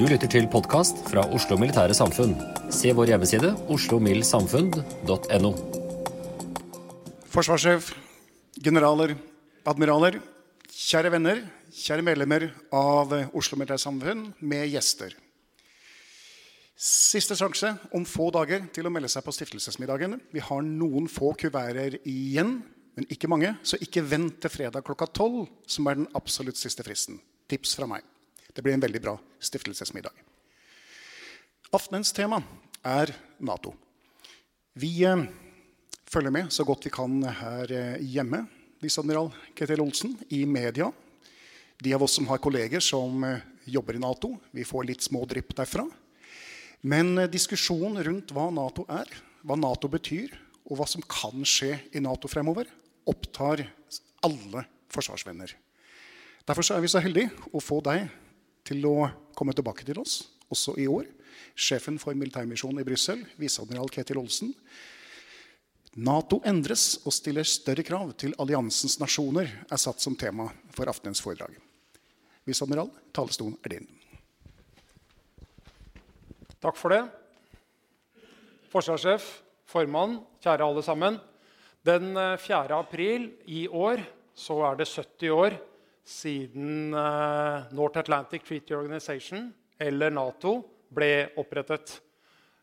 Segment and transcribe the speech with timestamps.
[0.00, 2.30] Du lytter til podkast fra Oslo Militære Samfunn.
[2.72, 5.48] Se vår hjemmeside oslomildsamfunn.no.
[7.28, 7.90] Forsvarssjef,
[8.64, 9.12] generaler,
[9.68, 10.14] admiraler,
[10.72, 15.12] kjære venner, kjære medlemmer av Oslo Militære Samfunn med gjester.
[16.80, 20.16] Siste sjanse om få dager til å melde seg på stiftelsesmiddagen.
[20.32, 22.62] Vi har noen få kuverter igjen,
[22.96, 26.88] men ikke mange, så ikke vent til fredag klokka tolv, som er den absolutt siste
[26.88, 27.20] fristen.
[27.52, 28.08] Tips fra meg.
[28.60, 30.12] Det blir en veldig bra stiftelsesmiddag.
[31.72, 32.42] Aftenens tema
[32.84, 33.08] er
[33.40, 33.70] Nato.
[34.76, 35.22] Vi eh,
[36.04, 38.42] følger med så godt vi kan her eh, hjemme,
[38.84, 40.90] viseadmiral Ketil Olsen, i media.
[41.80, 45.24] De av oss som har kolleger som eh, jobber i Nato, vi får litt små
[45.24, 45.88] drypp derfra.
[46.84, 49.08] Men eh, diskusjonen rundt hva Nato er,
[49.40, 50.36] hva Nato betyr,
[50.68, 52.68] og hva som kan skje i Nato fremover,
[53.08, 53.64] opptar
[54.20, 55.56] alle forsvarsvenner.
[56.44, 58.10] Derfor er vi så heldige å få deg
[58.66, 60.22] til å komme tilbake til oss,
[60.52, 61.08] også i år.
[61.54, 64.54] Sjefen for militærmisjonen i Brussel, viseadmiral Ketil Olsen.
[66.00, 71.22] Nato endres og stiller større krav til alliansens nasjoner, er satt som tema for aftenens
[71.24, 71.56] foredrag.
[72.46, 73.88] Viseadmiral, talerstolen er din.
[76.60, 77.02] Takk for det.
[78.70, 79.26] Forsvarssjef,
[79.70, 81.18] formann, kjære alle sammen.
[81.86, 82.76] Den eh, 4.
[82.76, 84.02] april i år
[84.36, 85.56] så er det 70 år
[86.10, 89.50] siden eh, North Atlantic Treaty Organization,
[89.80, 90.58] eller Nato,
[90.90, 92.00] ble opprettet.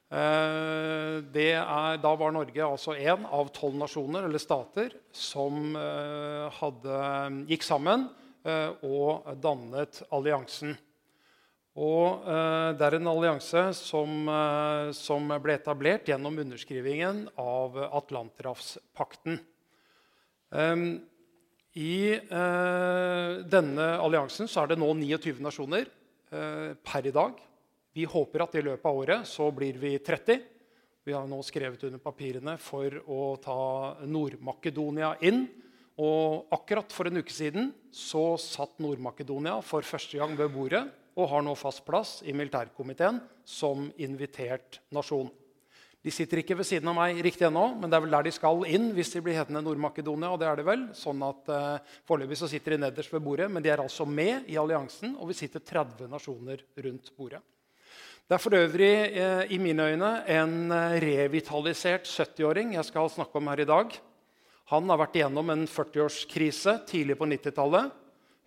[0.08, 7.00] Eh, er, da var Norge altså én av tolv nasjoner eller stater som eh, hadde,
[7.52, 8.10] gikk sammen
[8.48, 10.70] og dannet alliansen.
[11.76, 12.22] Og
[12.80, 14.30] Det er en allianse som,
[14.96, 19.42] som ble etablert gjennom underskrivingen av Atlanterhavspakten.
[20.48, 20.86] Um,
[21.78, 27.38] I eh, denne alliansen så er det nå 29 nasjoner eh, per i dag.
[27.94, 30.42] Vi håper at i løpet av året så blir vi 30.
[31.06, 33.60] Vi har nå skrevet under papirene for å ta
[34.10, 35.46] Nord-Makedonia inn.
[36.02, 40.84] Og akkurat for en uke siden så satt Nord-Makedonia for første gang ved bordet
[41.18, 45.30] og har nå fast plass i militærkomiteen som invitert nasjon.
[46.08, 48.32] De sitter ikke ved siden av meg riktig ennå, men det er vel der de
[48.32, 50.30] skal inn hvis de blir hetende Nord-Makedonia.
[50.32, 53.50] og det er det vel, sånn at eh, Foreløpig så sitter de nederst ved bordet,
[53.52, 57.44] men de er altså med i alliansen, og vi sitter 30 nasjoner rundt bordet.
[58.24, 63.42] Det er for øvrig eh, i mine øyne en eh, revitalisert 70-åring jeg skal snakke
[63.42, 64.00] om her i dag.
[64.72, 67.92] Han har vært igjennom en 40-årskrise tidlig på 90-tallet.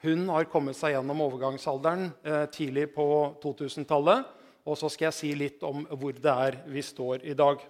[0.09, 3.07] Hun har kommet seg gjennom overgangsalderen eh, tidlig på
[3.45, 4.40] 2000-tallet.
[4.69, 7.63] Og så skal jeg si litt om hvor det er vi står i dag.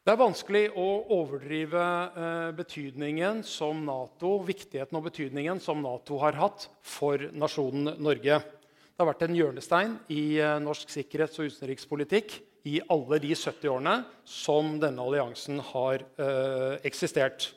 [0.00, 6.38] Det er vanskelig å overdrive eh, betydningen som NATO, viktigheten og betydningen som Nato har
[6.40, 8.38] hatt for nasjonen Norge.
[8.40, 12.38] Det har vært en hjørnestein i eh, norsk sikkerhets- og utenrikspolitikk
[12.70, 13.94] i alle de 70 årene
[14.24, 17.50] som denne alliansen har eh, eksistert.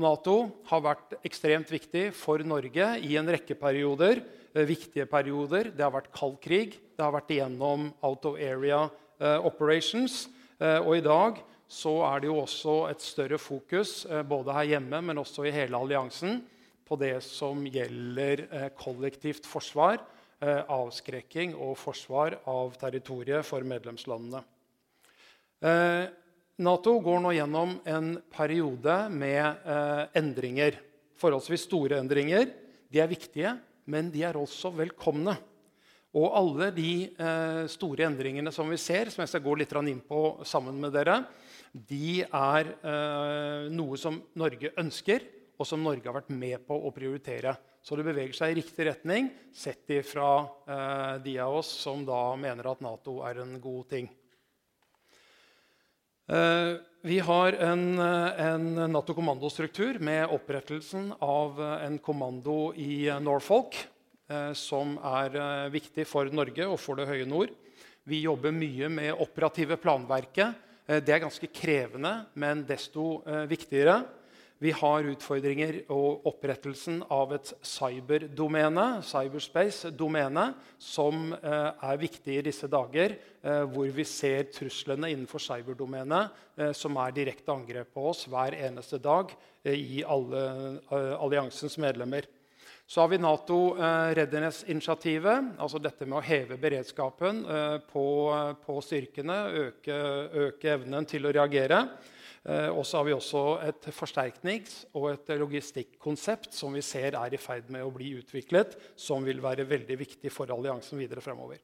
[0.00, 0.36] Nato
[0.70, 4.24] har vært ekstremt viktig for Norge i en rekke perioder.
[4.54, 5.70] Eh, viktige perioder.
[5.74, 6.76] Det har vært kald krig.
[6.96, 8.84] Det har vært igjennom out of area
[9.20, 10.26] eh, operations.
[10.60, 11.38] Og i dag
[11.72, 15.78] så er det jo også et større fokus både her hjemme, men også i hele
[15.78, 16.42] alliansen
[16.84, 18.42] på det som gjelder
[18.76, 20.02] kollektivt forsvar,
[20.44, 24.42] avskrekking og forsvar av territoriet for medlemslandene.
[26.60, 29.64] Nato går nå gjennom en periode med
[30.20, 30.76] endringer.
[31.24, 32.52] Forholdsvis store endringer.
[32.92, 33.56] De er viktige,
[33.88, 35.36] men de er også velkomne.
[36.18, 40.02] Og alle de eh, store endringene som vi ser, som jeg skal gå litt inn
[40.02, 41.20] på sammen med dere,
[41.70, 45.22] de er eh, noe som Norge ønsker,
[45.60, 47.54] og som Norge har vært med på å prioritere.
[47.84, 50.32] Så det beveger seg i riktig retning, sett ifra
[50.66, 54.10] eh, de av oss som da mener at Nato er en god ting.
[56.30, 63.86] Eh, vi har en, eh, en Nato-kommandostruktur med opprettelsen av eh, en kommando i Norfolk,
[64.54, 65.34] som er
[65.74, 67.50] viktig for Norge og for det høye nord.
[68.06, 70.54] Vi jobber mye med operative planverket.
[70.86, 73.96] Det er ganske krevende, men desto viktigere.
[74.60, 82.68] Vi har utfordringer og opprettelsen av et cyberdomene, cyberspace-domene, som eh, er viktig i disse
[82.68, 86.28] dager, eh, hvor vi ser truslene innenfor cyberdomenet,
[86.60, 89.32] eh, som er direkte angrep på oss hver eneste dag
[89.64, 92.28] eh, i alle eh, alliansens medlemmer.
[92.84, 97.48] Så har vi Nato-Readiness-initiativet, eh, altså dette med å heve beredskapen
[97.88, 98.28] på,
[98.60, 99.96] på styrkene, øke,
[100.50, 101.88] øke evnen til å reagere.
[102.48, 107.34] Eh, og så har vi også et forsterknings- og et logistikkonsept som vi ser er
[107.34, 111.60] i ferd med å bli utviklet, som vil være veldig viktig for alliansen videre fremover.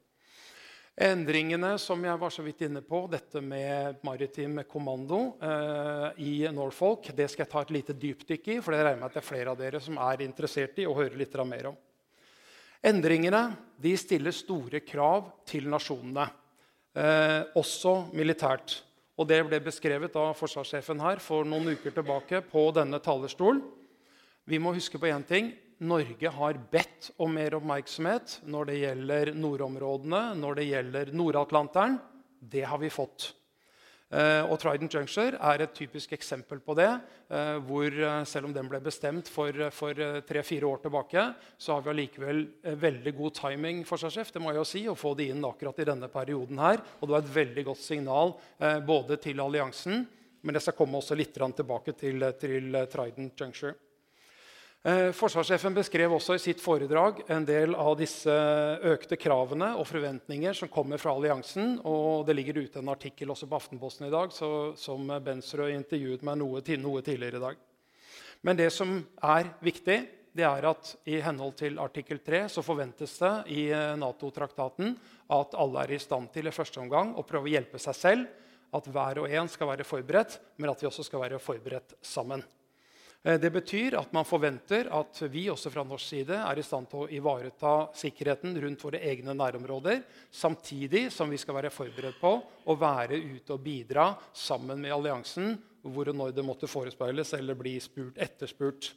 [0.97, 7.11] Endringene som jeg var så vidt inne på, dette med maritim kommando eh, i Norfolk,
[7.13, 9.29] det skal jeg ta et lite dypdykk i, for det regner med at det er
[9.29, 11.77] flere av dere som er interessert i å høre litt mer om.
[12.87, 13.43] Endringene
[14.01, 16.29] stiller store krav til nasjonene,
[16.97, 18.81] eh, også militært.
[19.17, 23.63] Og det ble beskrevet av forsvarssjefen her for noen uker tilbake på denne talerstolen.
[24.47, 25.55] Vi må huske på én ting.
[25.83, 31.99] Norge har bedt om mer oppmerksomhet når det gjelder nordområdene, når det gjelder Nord-Atlanteren.
[32.41, 33.33] Det har vi fått.
[34.17, 36.89] Eh, og Trident Juncture er et typisk eksempel på det.
[37.29, 39.53] Eh, hvor eh, Selv om den ble bestemt for,
[40.27, 41.25] tre-fire år tilbake,
[41.59, 42.43] så har vi allikevel
[42.81, 45.79] veldig god timing for forsvarssjef, det må jeg jo si, å få det inn akkurat
[45.81, 46.59] i denne perioden.
[46.59, 46.83] her.
[47.01, 48.35] Og det var et veldig godt signal
[48.87, 50.07] både til alliansen,
[50.43, 53.75] men jeg skal komme også litt tilbake til, til Trident Juncture.
[54.87, 58.31] Eh, forsvarssjefen beskrev også i sitt foredrag en del av disse
[58.87, 61.81] økte kravene og forventninger som kommer fra alliansen.
[61.83, 66.23] og Det ligger ute en artikkel også på Aftenposten i dag så, som Bensrød intervjuet
[66.23, 67.65] meg noe, noe, tidligere i dag.
[68.47, 69.97] Men det som er viktig,
[70.39, 74.95] det er at i henhold til artikkel 3 så forventes det i eh, Nato-traktaten
[75.35, 78.31] at alle er i stand til i første omgang å prøve å hjelpe seg selv.
[78.71, 82.47] At hver og en skal være forberedt, men at vi også skal være forberedt sammen.
[83.27, 86.87] Eh, det betyr at man forventer at vi også fra norsk side er i stand
[86.91, 92.37] til å ivareta sikkerheten rundt våre egne nærområder, samtidig som vi skal være forberedt på
[92.71, 95.57] å være ute og bidra sammen med alliansen
[95.87, 98.93] hvor og når det måtte forespeiles eller bli spurt, etterspurt.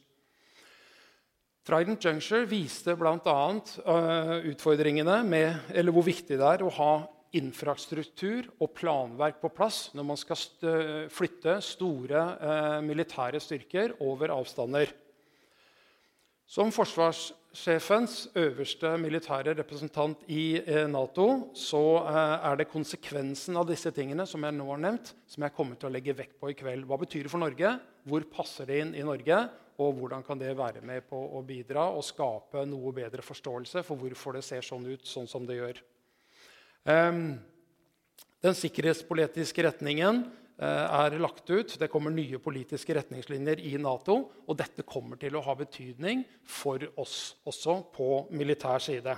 [1.66, 3.18] Trident Juncture viste bl.a.
[3.20, 6.92] Uh, eh, utfordringene med, eller hvor viktig det er å ha
[7.36, 10.72] infrastruktur og planverk på plass når man skal st
[11.14, 14.90] flytte store eh, militære styrker over avstander.
[16.50, 23.92] Som forsvarssjefens øverste militære representant i eh, Nato så eh, er det konsekvensen av disse
[23.94, 26.56] tingene som jeg nå har nevnt, som jeg kommer til å legge vekt på i
[26.58, 26.88] kveld.
[26.90, 27.76] Hva betyr det for Norge?
[28.02, 29.44] Hvor passer det inn i Norge?
[29.80, 34.02] Og hvordan kan det være med på å bidra og skape noe bedre forståelse for
[34.02, 35.80] hvorfor det ser sånn ut sånn som det gjør?
[36.88, 37.38] Ehm,
[38.40, 40.22] den sikkerhetspolitiske retningen
[40.60, 40.66] eh,
[41.04, 41.76] er lagt ut.
[41.80, 44.20] Det kommer nye politiske retningslinjer i Nato.
[44.46, 49.16] Og dette kommer til å ha betydning for oss også på militær side.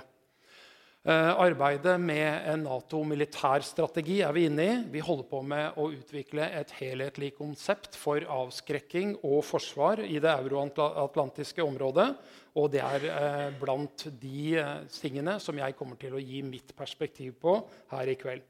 [1.03, 4.75] Eh, arbeidet med en Nato-militærstrategi er vi inne i.
[4.93, 10.31] Vi holder på med å utvikle et helhetlig konsept for avskrekking og forsvar i det
[10.31, 12.07] euroatlantiske området.
[12.55, 16.71] Og det er eh, blant de eh, tingene som jeg kommer til å gi mitt
[16.77, 17.57] perspektiv på
[17.91, 18.47] her i kveld.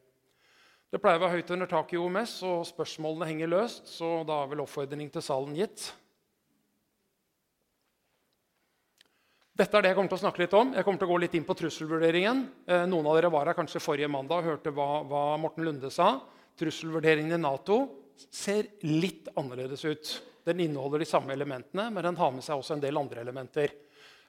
[0.94, 3.90] Det pleier å være høyt under taket i OMS, og spørsmålene henger løst.
[3.90, 5.90] Så da er vel oppfordring til salen gitt.
[9.54, 10.72] Dette er det jeg kommer til å snakke litt om.
[10.74, 12.40] Jeg kommer til å gå litt inn på trusselvurderingen.
[12.66, 15.92] Eh, noen av dere var her kanskje forrige mandag og hørte hva, hva Morten Lunde
[15.94, 16.08] sa.
[16.58, 17.78] Trusselvurderingen i Nato
[18.34, 20.14] ser litt annerledes ut.
[20.50, 23.78] Den inneholder de samme elementene, men den har med seg også en del andre elementer.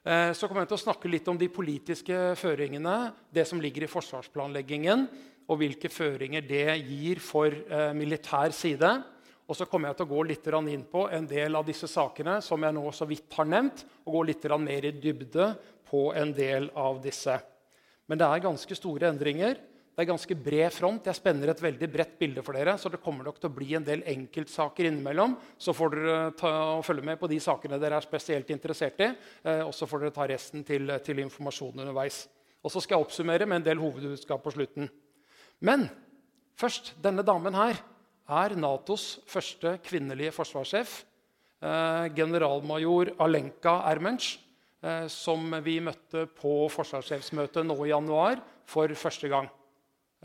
[0.05, 2.99] Eh, så kommer jeg til å snakke litt om de politiske føringene,
[3.33, 5.07] det som ligger i forsvarsplanleggingen,
[5.49, 8.93] og hvilke føringer det gir for eh, militær side.
[9.45, 12.39] Og så kommer jeg til å gå litt inn på en del av disse sakene
[12.41, 15.53] som jeg nå så vidt har nevnt, og gå litt mer i dybde
[15.85, 17.37] på en del av disse.
[18.09, 19.57] Men det er ganske store endringer.
[19.95, 21.05] Det er ganske bred front.
[21.07, 22.73] Jeg spenner et veldig bredt bilde for dere.
[22.77, 25.37] Så det kommer nok til å bli en del enkeltsaker innimellom.
[25.57, 26.51] Så får dere ta,
[26.83, 29.07] følge med på de sakene dere er spesielt interessert i.
[29.45, 32.25] Eh, og så får dere ta resten til, til informasjon underveis.
[32.65, 34.89] Og så skal jeg oppsummere med en del hovedbudskap på slutten.
[35.63, 35.87] Men
[36.59, 37.79] først, denne damen her
[38.25, 41.03] er Natos første kvinnelige forsvarssjef.
[41.61, 44.39] Eh, generalmajor Alenka Ermensch,
[44.83, 49.49] eh, som vi møtte på forsvarssjefsmøtet nå i januar for første gang.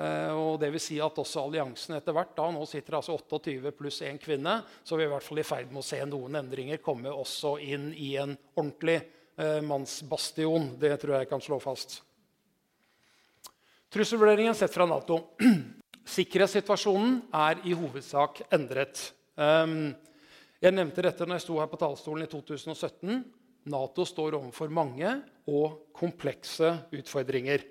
[0.01, 3.73] Eh, og det vil si at også alliansen etter hvert da, Nå sitter altså 28
[3.77, 4.63] pluss én kvinne.
[4.85, 7.59] Så vi er i hvert fall i ferd med å se noen endringer komme også
[7.61, 9.01] inn i en ordentlig
[9.37, 10.75] eh, mannsbastion.
[10.81, 12.01] Det tror jeg kan slå fast.
[13.91, 15.25] Trusselvurderingen sett fra Nato.
[16.11, 19.13] Sikkerhetssituasjonen er i hovedsak endret.
[19.39, 19.93] Ehm,
[20.59, 23.21] jeg nevnte dette når jeg sto her på talerstolen i 2017.
[23.71, 25.13] Nato står overfor mange
[25.47, 27.63] og komplekse utfordringer.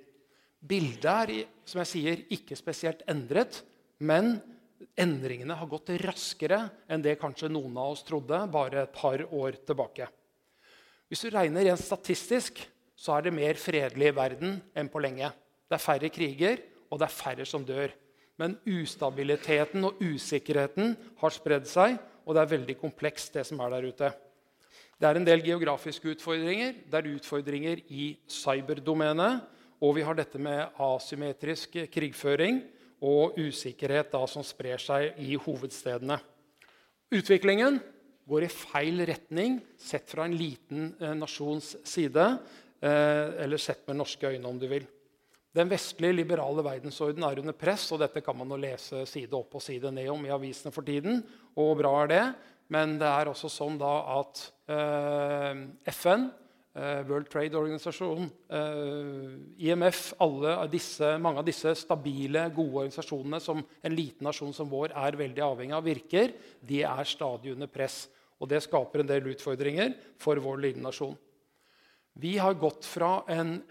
[0.60, 1.34] Bildet er
[1.68, 3.62] som jeg sier, ikke spesielt endret,
[4.00, 4.38] men
[5.00, 9.60] endringene har gått raskere enn det kanskje noen av oss trodde bare et par år
[9.68, 10.08] tilbake.
[11.10, 12.62] Hvis du regner rent statistisk,
[12.96, 15.32] så er det mer fredelig i verden enn på lenge.
[15.68, 17.92] Det er færre kriger, og det er færre som dør.
[18.40, 23.74] Men ustabiliteten og usikkerheten har spredd seg, og det er veldig komplekst, det som er
[23.74, 24.12] der ute.
[25.00, 26.76] Det er en del geografiske utfordringer.
[26.88, 29.46] Det er utfordringer i cyberdomenet.
[29.80, 32.60] Og vi har dette med asymmetrisk krigføring
[33.00, 36.20] og usikkerhet da, som sprer seg i hovedstedene.
[37.16, 37.80] Utviklingen
[38.30, 42.26] går i feil retning sett fra en liten eh, nasjons side.
[42.84, 44.86] Eh, eller sett med norske øyne, om du vil.
[45.58, 49.64] Den vestlige liberale verdensorden er under press, og dette kan man lese side opp og
[49.66, 51.24] side ned om i avisene for tiden.
[51.58, 52.26] Og bra er det.
[52.70, 56.28] Men det er også sånn at eh, FN,
[56.78, 59.32] eh, World Trade Organization, eh,
[59.66, 64.94] IMF av disse, Mange av disse stabile, gode organisasjonene som en liten nasjon som vår
[64.94, 68.04] er veldig avhengig av virker, de er stadig under press.
[68.38, 71.18] Og det skaper en del utfordringer for vår lille nasjon.
[72.20, 73.22] Vi har gått fra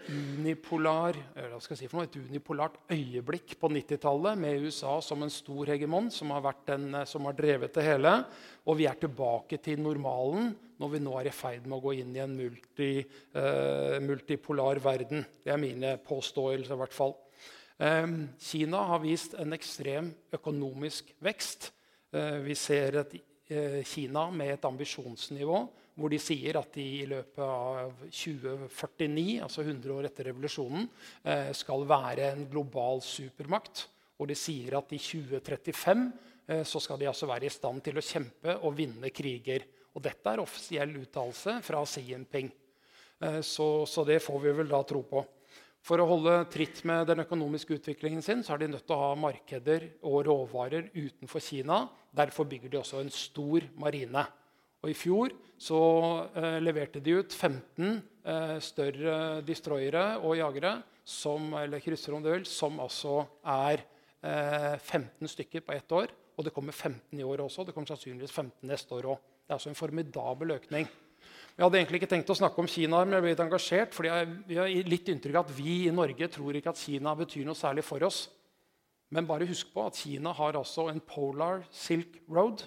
[0.09, 1.17] unipolar,
[1.61, 6.47] si noe, et unipolart øyeblikk på 90-tallet med USA som en stor hegemon som har,
[6.73, 8.15] en, som har, drevet det hele.
[8.65, 11.93] Og vi er tilbake til normalen når vi nå er i ferd med å gå
[11.99, 12.89] inn i en multi,
[13.37, 15.21] uh, multipolar verden.
[15.45, 16.73] Det er mine påståelser.
[16.73, 17.13] i hvert fall.
[17.77, 21.69] Um, Kina har vist en ekstrem økonomisk vekst.
[22.09, 23.19] Uh, vi ser et
[23.53, 25.67] uh, Kina med et ambisjonsnivå
[25.99, 30.87] hvor de sier at de i løpet av 2049, altså 100 år etter revolusjonen,
[31.23, 33.87] eh, skal være en global supermakt.
[34.19, 36.05] Og de sier at i 2035
[36.47, 39.67] eh, så skal de altså være i stand til å kjempe og vinne kriger.
[39.95, 42.49] Og dette er offisiell uttalelse fra Xi Jinping.
[43.19, 45.25] Eh, så, så det får vi vel da tro på.
[45.85, 49.05] For å holde tritt med den økonomiske utviklingen sin så er de nødt til å
[49.07, 51.85] ha markeder og råvarer utenfor Kina.
[52.11, 54.25] Derfor bygger de også en stor marine.
[54.79, 55.79] Og I fjor så
[56.39, 62.29] eh, leverte de ut 15 eh, større destroyere og jagere som, eller kryssere, om du
[62.31, 63.83] vil, som altså er
[64.23, 66.13] eh, 15 stykker på ett år.
[66.39, 67.65] Og det kommer 15 i år også.
[67.67, 69.19] Det kommer sannsynligvis 15 neste år òg.
[69.43, 70.87] Det er altså en formidabel økning.
[71.59, 74.11] Jeg hadde egentlig ikke tenkt å snakke om Kina, men jeg ble litt engasjert, fordi
[74.13, 77.43] jeg, vi har litt inntrykk av at vi i Norge tror ikke at Kina betyr
[77.49, 78.29] noe særlig for oss.
[79.11, 82.63] Men bare husk på at Kina har altså en Polar Silk Road,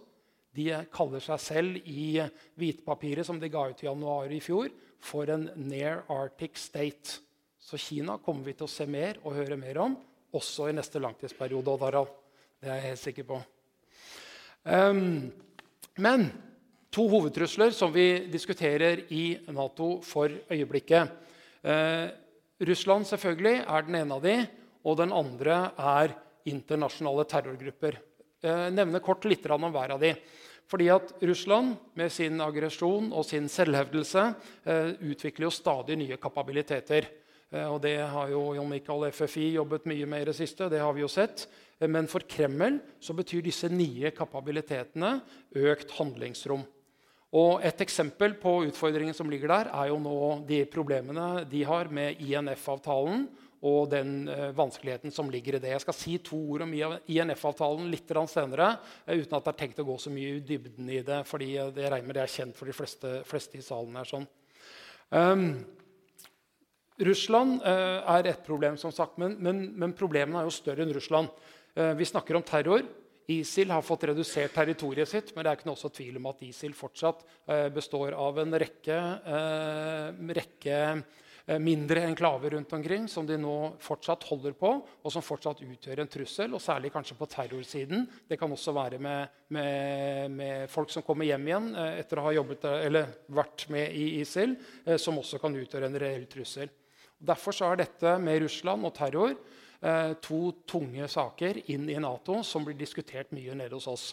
[0.52, 2.20] de kaller seg selv i
[2.60, 4.68] hvitpapiret som de ga ut i januar i fjor,
[5.02, 7.18] for en near Arctic state.
[7.62, 9.96] Så Kina kommer vi til å se mer og høre mer om,
[10.32, 11.72] også i neste langtidsperiode.
[11.72, 12.12] Odd.
[12.62, 13.38] Det er jeg helt sikker på.
[14.62, 15.32] Um,
[15.98, 16.28] men
[16.92, 21.10] to hovedtrusler som vi diskuterer i Nato for øyeblikket.
[21.64, 22.12] Uh,
[22.62, 24.36] Russland selvfølgelig er den ene av de,
[24.86, 26.14] og den andre er
[26.48, 27.98] internasjonale terrorgrupper.
[28.42, 30.16] Uh, nevne kort litt om hver av de.
[30.72, 34.22] Fordi at Russland med sin aggresjon og sin selvhevdelse
[34.64, 37.08] eh, utvikler jo stadig nye kapabiliteter.
[37.52, 40.70] Eh, og Det har jo Jon Michael FFI jobbet mye med i det siste.
[40.72, 41.46] det har vi jo sett.
[41.78, 45.18] Eh, men for Kreml så betyr disse nye kapabilitetene
[45.54, 46.64] økt handlingsrom.
[47.32, 51.88] Og Et eksempel på utfordringen som ligger der, er jo nå de problemene de har
[51.88, 53.28] med INF-avtalen
[53.62, 55.70] og den uh, vanskeligheten som ligger i det.
[55.70, 58.72] Jeg skal si to ord om INF-avtalen litt senere,
[59.06, 61.22] uh, uten at det er tenkt å gå så mye i dybden i det.
[61.28, 63.94] fordi uh, det regner det er kjent for de fleste, fleste i salen.
[63.96, 64.26] her sånn.
[65.10, 65.46] Um,
[66.98, 70.94] Russland uh, er et problem, som sagt, men, men, men problemene er jo større enn
[70.94, 71.30] Russland.
[71.78, 72.82] Uh, vi snakker om terror.
[73.30, 76.74] ISIL har fått redusert territoriet sitt, men det er ikke noe tvil om at ISIL
[76.74, 78.96] fortsatt uh, består av en rekke,
[79.30, 81.02] eh, rekke Eh,
[81.58, 84.70] mindre enklaver rundt omkring som de nå fortsatt holder på,
[85.02, 86.54] og som fortsatt utgjør en trussel.
[86.54, 88.06] og Særlig kanskje på terrorsiden.
[88.28, 92.28] Det kan også være med, med, med folk som kommer hjem igjen eh, etter å
[92.28, 96.70] ha jobbet, eller vært med i ISIL, eh, som også kan utgjøre en reell trussel.
[97.22, 99.36] Derfor er dette med Russland og terror
[100.22, 100.36] to
[100.70, 104.04] tunge saker inn i Nato som blir diskutert mye nede hos oss.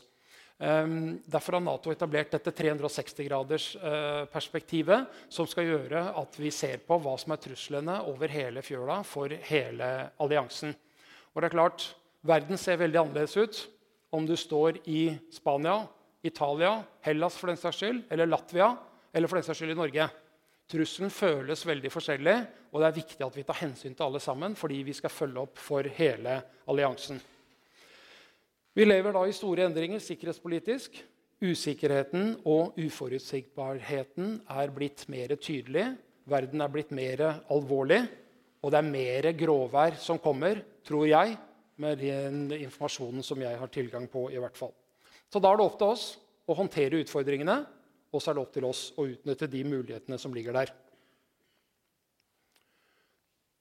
[0.60, 7.00] Um, derfor har Nato etablert dette 360-graders-perspektivet, uh, som skal gjøre at vi ser på
[7.00, 10.76] hva som er truslene over hele fjøla for hele alliansen.
[11.32, 11.96] Og det er klart,
[12.28, 13.72] Verden ser veldig annerledes ut
[14.12, 15.88] om du står i Spania,
[16.26, 18.76] Italia, Hellas for den saks skyld, eller Latvia
[19.16, 20.10] eller for den saks skyld i Norge.
[20.70, 22.38] Trusselen føles veldig forskjellig,
[22.70, 25.40] og det er viktig at vi tar hensyn til alle sammen, fordi vi skal følge
[25.48, 27.18] opp for hele alliansen.
[28.80, 30.94] Vi lever da i store endringer sikkerhetspolitisk.
[31.44, 35.84] Usikkerheten og uforutsigbarheten er blitt mer tydelig.
[36.24, 37.98] Verden er blitt mer alvorlig.
[38.64, 41.36] Og det er mer gråvær som kommer, tror jeg,
[41.76, 44.30] med den informasjonen som jeg har tilgang på.
[44.32, 44.72] i hvert fall.
[45.28, 46.08] Så da er det opp til oss
[46.48, 47.60] å håndtere utfordringene,
[48.16, 50.72] og så er det opp til oss å utnytte de mulighetene som ligger der.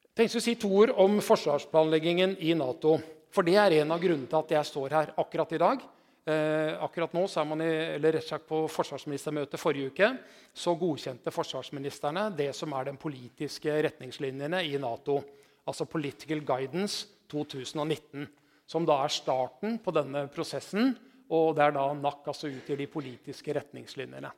[0.07, 3.01] Jeg tenkte å si to ord om forsvarsplanleggingen i Nato.
[3.35, 5.83] For det er en av grunnene til at jeg står her akkurat i dag.
[6.29, 10.09] Eh, akkurat nå så er man i, eller rett og slett På forsvarsministermøtet forrige uke
[10.53, 15.23] så godkjente forsvarsministrene det som er den politiske retningslinjene i Nato.
[15.69, 18.27] Altså Political Guidance 2019.
[18.69, 20.93] Som da er starten på denne prosessen.
[21.33, 24.31] Og det er da NAC altså utgjør de politiske retningslinjene.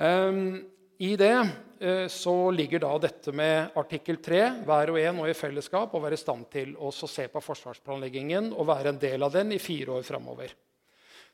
[0.00, 0.62] Um,
[0.98, 1.48] i det
[1.80, 6.02] eh, så ligger da dette med artikkel 3, hver og en og i fellesskap, å
[6.02, 9.62] være i stand til å se på forsvarsplanleggingen og være en del av den i
[9.62, 10.52] fire år framover.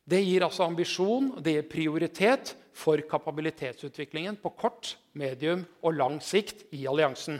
[0.09, 6.65] Det gir altså ambisjon, det gir prioritet for kapabilitetsutviklingen på kort, medium og lang sikt
[6.73, 7.37] i alliansen.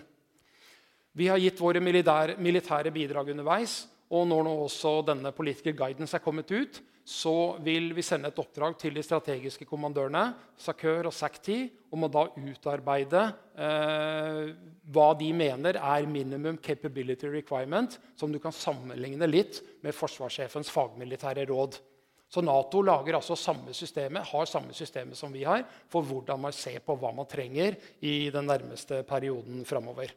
[1.17, 6.25] Vi har gitt våre militære bidrag underveis, og når nå også denne political guidance er
[6.25, 10.27] kommet ut, så vil vi sende et oppdrag til de strategiske kommandørene
[10.61, 13.23] Sakør og SAC-10 om å da utarbeide
[13.57, 14.51] eh,
[14.93, 21.49] hva de mener er minimum capability requirement, som du kan sammenligne litt med forsvarssjefens fagmilitære
[21.49, 21.81] råd.
[22.29, 26.53] Så Nato lager altså samme systemet, har samme systemet som vi har for hvordan man
[26.53, 30.13] ser på hva man trenger i den nærmeste perioden framover.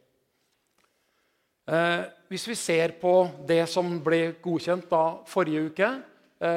[1.72, 3.16] Eh, hvis vi ser på
[3.48, 5.94] det som ble godkjent da forrige uke,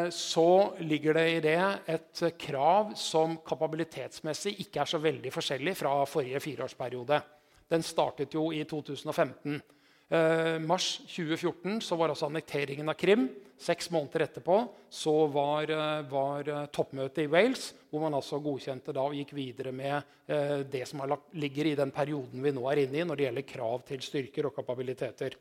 [0.09, 1.59] så ligger det i det
[1.93, 7.19] et krav som kapabilitetsmessig ikke er så veldig forskjellig fra forrige fireårsperiode.
[7.69, 9.59] Den startet jo i 2015.
[10.09, 13.25] Eh, mars 2014 så var altså annekteringen av Krim.
[13.57, 14.57] Seks måneder etterpå
[14.91, 19.71] så var, eh, var toppmøtet i Wales, hvor man altså godkjente da og gikk videre
[19.71, 23.17] med eh, det som lagt, ligger i den perioden vi nå er inne i når
[23.17, 25.33] det gjelder krav til styrker og kapabiliteter.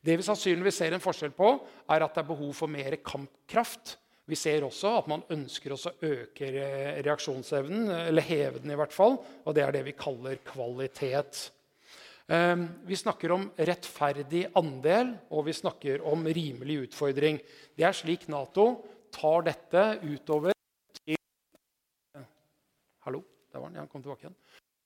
[0.00, 1.52] Det vi sannsynligvis ser en forskjell på,
[1.90, 3.98] er at det er behov for mer kampkraft.
[4.26, 6.48] Vi ser også at man ønsker å øke
[7.04, 9.20] reaksjonsevnen, eller heve den i hvert fall.
[9.44, 11.50] Og det er det vi kaller kvalitet.
[12.28, 17.38] Ehm, vi snakker om rettferdig andel, og vi snakker om rimelig utfordring.
[17.78, 18.66] Det er slik Nato
[19.14, 20.56] tar dette utover
[20.98, 21.20] til
[23.06, 23.78] Hallo, der var den.
[23.78, 24.38] Han kom tilbake igjen.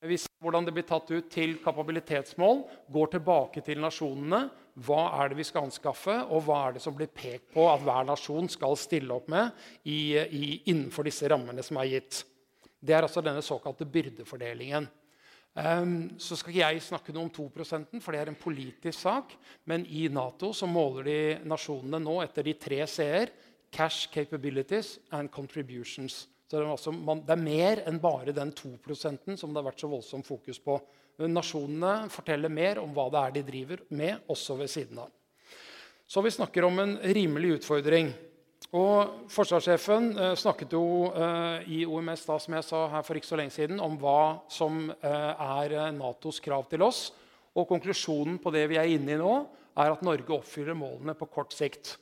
[0.04, 4.46] Vi ser hvordan det blir tatt ut til kapabilitetsmål, går tilbake til nasjonene.
[4.80, 7.82] Hva er det vi skal anskaffe, og hva er det som blir pekt på at
[7.84, 9.50] hver nasjon skal stille opp med
[9.84, 12.22] i, i, innenfor disse rammene som er gitt.
[12.80, 14.88] Det er altså denne såkalte byrdefordelingen.
[15.50, 19.34] Um, så skal ikke jeg snakke noe om 2% for det er en politisk sak.
[19.66, 23.32] Men i Nato så måler de nasjonene nå etter de tre c-er.
[23.70, 26.26] Cash capabilities and contributions.
[26.50, 29.68] Så det, er altså, man, det er mer enn bare den 2% som det har
[29.68, 30.78] vært så voldsomt fokus på.
[31.30, 35.12] Nasjonene forteller mer om hva det er de driver med, også ved siden av.
[36.10, 38.10] Så vi snakker om en rimelig utfordring.
[38.76, 43.30] Og Forsvarssjefen eh, snakket jo eh, i OMS da, som jeg sa her for ikke
[43.32, 47.08] så lenge siden, om hva som eh, er Natos krav til oss.
[47.58, 49.32] Og Konklusjonen på det vi er inne i nå,
[49.80, 51.96] er at Norge oppfyller målene på kort sikt.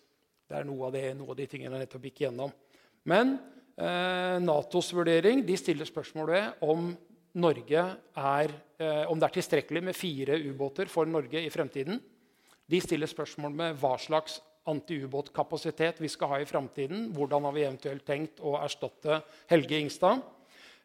[0.48, 2.52] Det er noe av, det, noe av de tingene jeg nettopp gikk gjennom.
[3.08, 3.38] Men
[3.78, 6.90] Eh, Natos vurdering de stiller spørsmålet om,
[7.38, 8.50] er,
[8.82, 12.00] eh, om det er tilstrekkelig med fire ubåter for Norge i fremtiden.
[12.68, 17.08] De stiller spørsmål med hva slags antiubåtkapasitet vi skal ha i framtiden.
[17.16, 20.22] Hvordan har vi eventuelt tenkt å erstatte Helge Ingstad?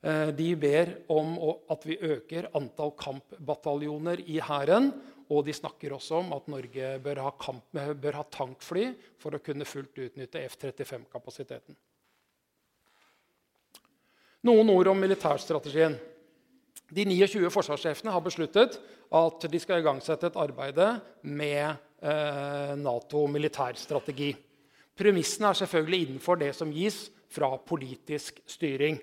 [0.03, 1.35] Eh, de ber om
[1.71, 4.91] at vi øker antall kampbataljoner i Hæren.
[5.31, 8.89] Og de snakker også om at Norge bør ha, kamp, bør ha tankfly
[9.21, 11.77] for å kunne fullt utnytte F-35-kapasiteten.
[14.43, 15.95] Noen ord om militærstrategien.
[16.93, 18.75] De 29 forsvarssjefene har besluttet
[19.13, 20.81] at de skal igangsette et arbeid
[21.23, 24.33] med eh, Nato militærstrategi.
[24.93, 28.99] Premissene er selvfølgelig innenfor det som gis fra politisk styring.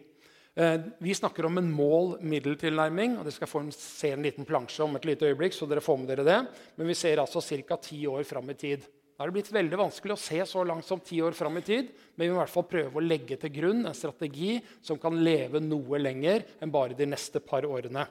[0.55, 3.19] Eh, vi snakker om en mål-middeltilnærming.
[3.19, 5.55] og Dere skal få en, se en liten plansje om et lite øyeblikk.
[5.55, 6.41] så dere får med dere det.
[6.77, 7.77] Men vi ser altså ca.
[7.77, 8.87] ti år fram i tid.
[9.17, 11.61] Da er det blitt veldig vanskelig å se så langt som ti år fram i
[11.61, 11.91] tid.
[12.17, 15.13] Men vi må i hvert fall prøve å legge til grunn en strategi som kan
[15.13, 18.07] leve noe lenger enn bare de neste par årene.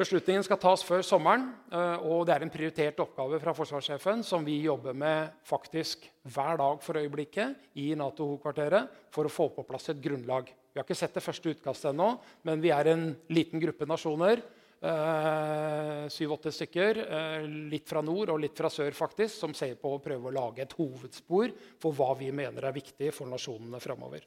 [0.00, 1.42] Beslutningen skal tas før sommeren,
[1.76, 6.56] eh, og det er en prioritert oppgave fra forsvarssjefen som vi jobber med faktisk hver
[6.56, 10.48] dag for øyeblikket i Nato-hovedkvarteret for å få på plass et grunnlag.
[10.48, 12.14] Vi har ikke sett det første utkastet ennå,
[12.48, 14.40] men vi er en liten gruppe nasjoner.
[14.80, 19.92] Eh, syv-åtte stykker, eh, litt fra nord og litt fra sør, faktisk, som ser på
[19.92, 24.24] å prøve å lage et hovedspor for hva vi mener er viktig for nasjonene framover.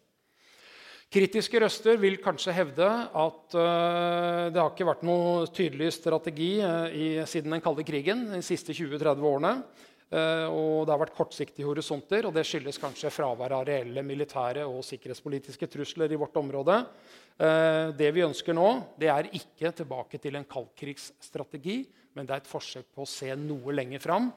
[1.13, 6.87] Kritiske røster vil kanskje hevde at uh, det har ikke vært noe tydelig strategi uh,
[6.89, 9.51] i, siden den kalde krigen de siste 20-30 årene.
[10.09, 14.63] Uh, og det har vært kortsiktige horisonter, og det skyldes kanskje fravær av reelle militære
[14.65, 16.79] og sikkerhetspolitiske trusler i vårt område.
[17.97, 21.77] det vi ønsker nå, det er ikke tilbake til en kaldkrigsstrategi,
[22.13, 24.31] men det er et forsøk på å se noe lenger fram.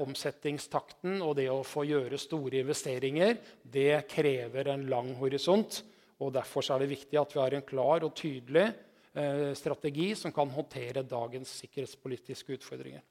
[0.00, 5.82] omsettingstakten og det å få gjøre store investeringer det krever en lang horisont.
[6.18, 8.66] Og Derfor er det viktig at vi har en klar og tydelig
[9.14, 13.04] eh, strategi som kan håndtere dagens sikkerhetspolitiske utfordringer.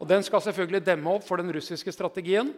[0.00, 2.52] Og Den skal selvfølgelig demme opp for den russiske strategien.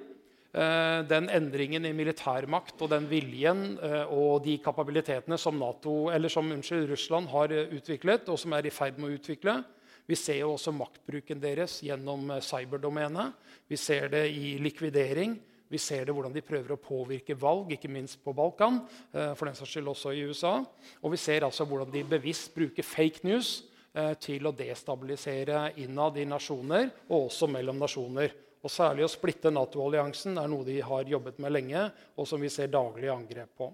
[0.53, 6.51] Eh, den endringen i militærmakt og den viljen eh, og de kapabilitetene som, NATO, som
[6.53, 9.63] unnskyld, Russland har utviklet, og som er i ferd med å utvikle.
[10.11, 13.39] Vi ser jo også maktbruken deres gjennom cyberdomenet.
[13.71, 15.39] Vi ser det i likvidering.
[15.73, 18.83] Vi ser det hvordan de prøver å påvirke valg, ikke minst på Balkan.
[19.09, 20.59] Eh, for den saks skyld også i USA.
[21.01, 23.63] Og vi ser altså hvordan de bevisst bruker fake news
[23.97, 28.37] eh, til å destabilisere innad i nasjoner, og også mellom nasjoner.
[28.63, 31.89] Og Særlig å splitte Nato-alliansen er noe de har jobbet med lenge,
[32.21, 33.73] og som vi ser daglige angrep på.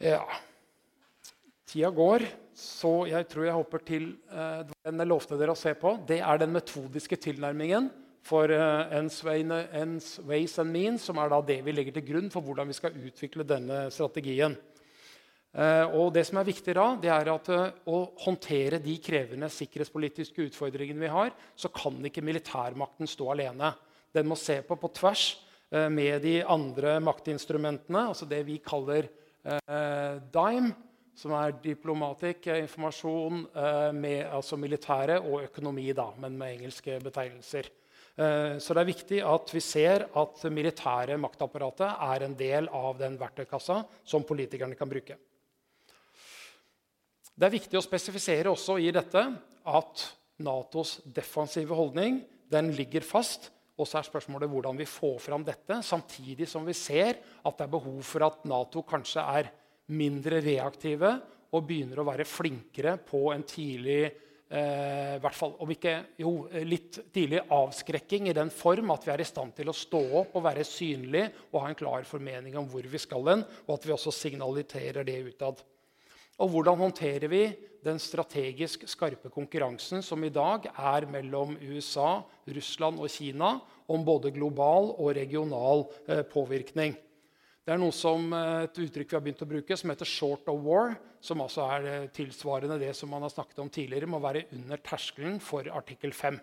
[0.00, 0.24] Ja.
[1.68, 2.24] Tida går,
[2.56, 5.98] så jeg tror jeg hopper til eh, den jeg lovte dere å se på.
[6.08, 9.22] Det er den metodiske tilnærmingen for uh, ends,
[10.26, 13.46] ways and means, som er det vi legger til grunn for hvordan vi skal utvikle
[13.48, 14.56] denne strategien.
[15.50, 19.48] Uh, og det som er viktig da, det er at uh, å håndtere de krevende
[19.50, 23.72] sikkerhetspolitiske utfordringene vi har, så kan ikke militærmakten stå alene.
[24.14, 25.30] Den må se på på tvers
[25.70, 29.06] med de andre maktinstrumentene, altså det vi kaller
[30.34, 30.72] DIME,
[31.14, 33.44] som er diplomatikk, informasjon,
[33.94, 37.70] med, altså militære og økonomi, da, men med engelske betegnelser.
[38.20, 42.98] Eh, så det er viktig at vi ser at militære maktapparatet er en del av
[43.00, 45.16] den verktøykassa som politikerne kan bruke.
[47.32, 49.22] Det er viktig å spesifisere også i dette
[49.70, 50.02] at
[50.44, 53.48] Natos defensive holdning ligger fast.
[53.80, 57.64] Og så er spørsmålet hvordan vi får fram dette, samtidig som vi ser at det
[57.64, 59.48] er behov for at Nato kanskje er
[59.96, 61.14] mindre reaktive
[61.56, 64.02] og begynner å være flinkere på en tidlig
[64.50, 66.34] eh, hvert fall, om ikke jo,
[66.66, 70.36] litt tidlig avskrekking i den form at vi er i stand til å stå opp
[70.38, 73.86] og være synlige og ha en klar formening om hvor vi skal hen, og at
[73.86, 75.62] vi også signaliterer det utad.
[76.40, 77.42] Og hvordan håndterer vi
[77.84, 83.58] den strategisk skarpe konkurransen som i dag er mellom USA, Russland og Kina
[83.90, 86.96] om både global og regional eh, påvirkning?
[87.60, 90.48] Det er noe som, eh, et uttrykk vi har begynt å bruke, som heter 'short
[90.48, 90.96] of war'.
[91.20, 94.80] Som altså er eh, tilsvarende det som man har snakket om tidligere, må være under
[94.84, 96.38] terskelen for artikkel 5.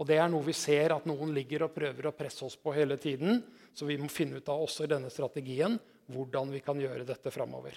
[0.00, 2.74] Og Det er noe vi ser at noen ligger og prøver å presse oss på
[2.74, 3.42] hele tiden.
[3.72, 5.78] Så vi må finne ut av også i denne strategien
[6.12, 7.76] hvordan vi kan gjøre dette framover.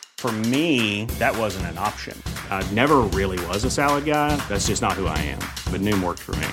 [0.21, 2.15] For me, that wasn't an option.
[2.51, 4.35] I never really was a salad guy.
[4.47, 5.39] That's just not who I am.
[5.71, 6.47] But Noom worked for me.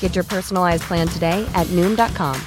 [0.00, 2.40] Get your personalized plan today at Noom.com.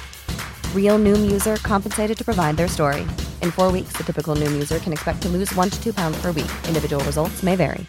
[0.74, 3.02] Real Noom user compensated to provide their story.
[3.40, 6.20] In four weeks, the typical Noom user can expect to lose one to two pounds
[6.20, 6.50] per week.
[6.66, 7.86] Individual results may vary.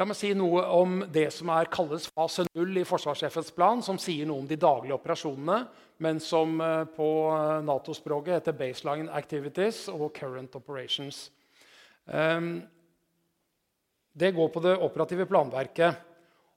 [0.00, 3.98] La meg si noe om det som er kalles fase null i forsvarssjefens plan, som
[4.00, 5.58] sier noe om de daglige operasjonene,
[6.02, 11.28] men som eh, på eh, Nato-språket heter baseline activities og current operations.
[12.06, 12.56] Um,
[14.12, 16.08] det går på det operative planverket.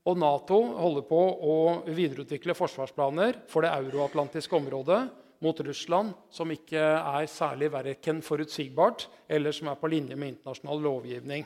[0.06, 5.00] Og Nato holder på å videreutvikle forsvarsplaner for det euroatlantiske området
[5.46, 10.84] mot Russland, som ikke er særlig verken forutsigbart eller som er på linje med internasjonal
[10.86, 11.46] lovgivning.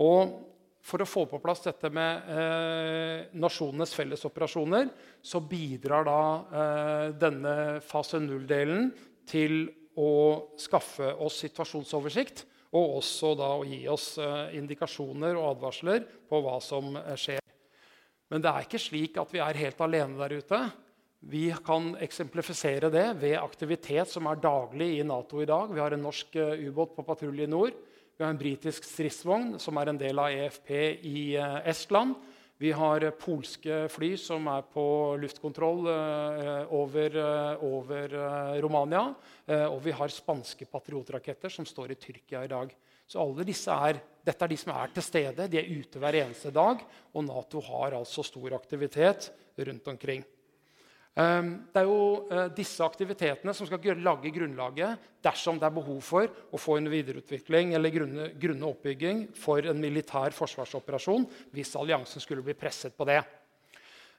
[0.00, 0.36] Og
[0.86, 6.20] for å få på plass dette med eh, nasjonenes fellesoperasjoner, så bidrar da
[6.60, 8.92] eh, denne fase null-delen
[9.26, 9.64] til
[9.98, 10.12] å
[10.60, 12.44] skaffe oss situasjonsoversikt.
[12.76, 17.42] Og også da å gi oss eh, indikasjoner og advarsler på hva som eh, skjer.
[18.30, 20.60] Men det er ikke slik at vi er helt alene der ute.
[21.26, 25.72] Vi kan eksemplifisere det ved aktivitet som er daglig i Nato i dag.
[25.72, 27.74] Vi har en norsk eh, ubåt på patrulje i nord.
[28.16, 30.70] Vi har en britisk stridsvogn som er en del av EFP
[31.04, 32.14] i eh, Estland.
[32.56, 34.84] Vi har eh, polske fly som er på
[35.20, 37.18] luftkontroll eh, over,
[37.60, 38.14] over
[38.64, 39.10] Romania.
[39.68, 42.72] Og vi har spanske patriotraketter som står i Tyrkia i dag.
[43.06, 45.50] Så alle disse er, Dette er de som er til stede.
[45.52, 46.80] De er ute hver eneste dag.
[47.12, 49.28] Og Nato har altså stor aktivitet
[49.60, 50.24] rundt omkring.
[51.16, 56.02] Ehm, det er jo eh, disse aktivitetene som skal lage grunnlaget dersom det er behov
[56.04, 61.24] for å få en videreutvikling eller grunne, grunne oppbygging for en militær forsvarsoperasjon
[61.56, 63.22] hvis alliansen skulle bli presset på det.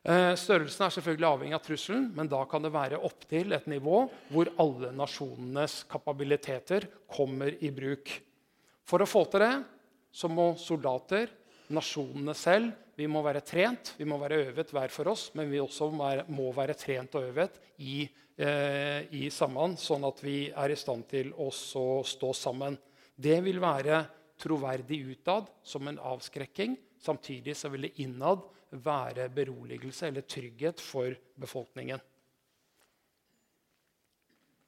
[0.08, 4.08] Eh, størrelsen er selvfølgelig avhengig av trusselen, men da kan det være opptil et nivå
[4.34, 8.10] hvor alle nasjonenes kapabiliteter kommer i bruk.
[8.88, 9.54] For å få til det
[10.18, 11.30] så må soldater,
[11.70, 15.62] nasjonene selv, vi må være trent, vi må være øvet hver for oss, men vi
[15.62, 18.08] også må være trent og øvet i,
[18.38, 22.78] eh, i sammen, sånn at vi er i stand til å stå sammen.
[23.14, 24.02] Det vil være
[24.42, 26.78] troverdig utad som en avskrekking.
[27.00, 32.02] Samtidig så vil det innad være beroligelse eller trygghet for befolkningen.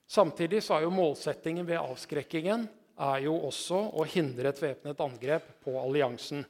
[0.10, 5.52] Samtidig så er jo målsettingen ved avskrekkingen er jo også å hindre et væpnet angrep
[5.63, 6.42] på alliansen.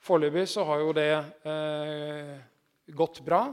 [0.00, 2.36] Foreløpig så har jo det eh,
[2.96, 3.44] gått bra.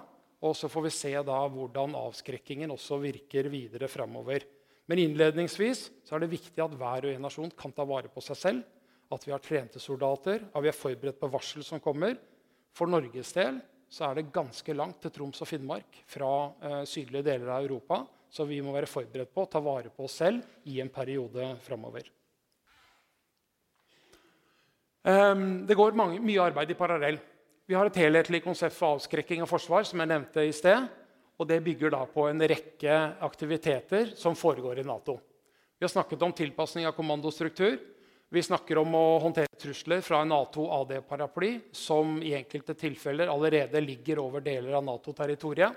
[0.46, 4.46] Og så får vi se da hvordan avskrekkingen også virker videre framover.
[4.88, 8.24] Men innledningsvis så er det viktig at hver og en nasjon kan ta vare på
[8.24, 8.68] seg selv.
[9.12, 12.16] At vi har trente soldater, at vi er forberedt på varsel som kommer.
[12.76, 16.32] For Norges del så er det ganske langt til Troms og Finnmark fra
[16.62, 18.04] eh, sydlige deler av Europa.
[18.30, 21.54] Så vi må være forberedt på å ta vare på oss selv i en periode
[21.64, 22.12] framover.
[25.08, 27.18] Ehm, det går mange, mye arbeid i parallell.
[27.68, 29.84] Vi har et helhetlig konsept for avskrekking av forsvar.
[29.84, 30.88] som jeg nevnte i sted,
[31.40, 35.20] og Det bygger da på en rekke aktiviteter som foregår i Nato.
[35.80, 37.80] Vi har snakket om tilpasning av kommandostruktur.
[38.30, 43.80] Vi snakker om å håndtere trusler fra en Nato AD-paraply, som i enkelte tilfeller allerede
[43.80, 45.72] ligger over deler av Nato-territoriet.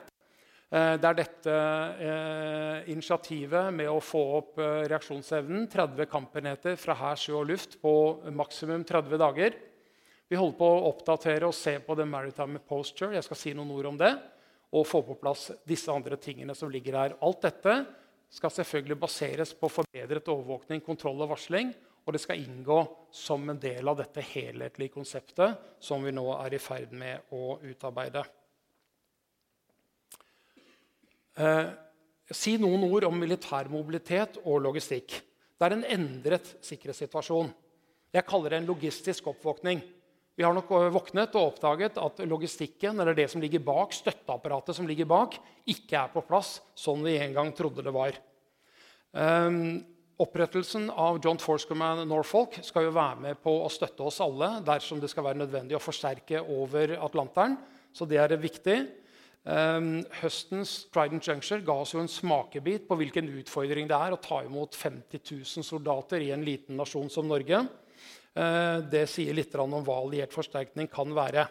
[0.70, 1.54] Eh, det er dette
[1.98, 5.66] eh, initiativet med å få opp eh, reaksjonsevnen.
[5.72, 7.92] 30 kampenheter fra hær, sjø og luft på
[8.38, 9.56] maksimum 30 dager.
[10.30, 13.16] Vi holder på å oppdatere og se på The Maritime Posture.
[13.16, 14.12] Jeg skal si noen ord om det.
[14.70, 17.18] Og få på plass disse andre tingene som ligger her.
[17.26, 17.80] Alt dette
[18.30, 21.74] skal selvfølgelig baseres på forbedret overvåkning, kontroll og varsling.
[22.06, 26.54] Og det skal inngå som en del av dette helhetlige konseptet som vi nå er
[26.54, 28.22] i ferd med å utarbeide.
[31.38, 31.71] Eh,
[32.31, 35.21] si noen ord om militær mobilitet og logistikk.
[35.61, 37.51] Det er en endret sikkerhetssituasjon.
[38.11, 39.83] Jeg kaller det en logistisk oppvåkning.
[40.40, 44.87] Vi har nok våknet og oppdaget at logistikken, eller det som ligger bak, støtteapparatet som
[44.88, 45.37] ligger bak,
[45.69, 48.16] ikke er på plass sånn vi en gang trodde det var.
[49.12, 49.83] Um,
[50.23, 54.62] opprettelsen av John Force Command Norfolk skal jo være med på å støtte oss alle
[54.64, 57.59] dersom det skal være nødvendig å forsterke over Atlanteren.
[57.93, 58.79] Så det er viktig.
[59.40, 64.20] Um, høstens Trident Juncture ga oss jo en smakebit på hvilken utfordring det er å
[64.20, 67.62] ta imot 50 000 soldater i en liten nasjon som Norge.
[68.37, 71.46] Uh, det sier litt om hva alliert forsterkning kan være.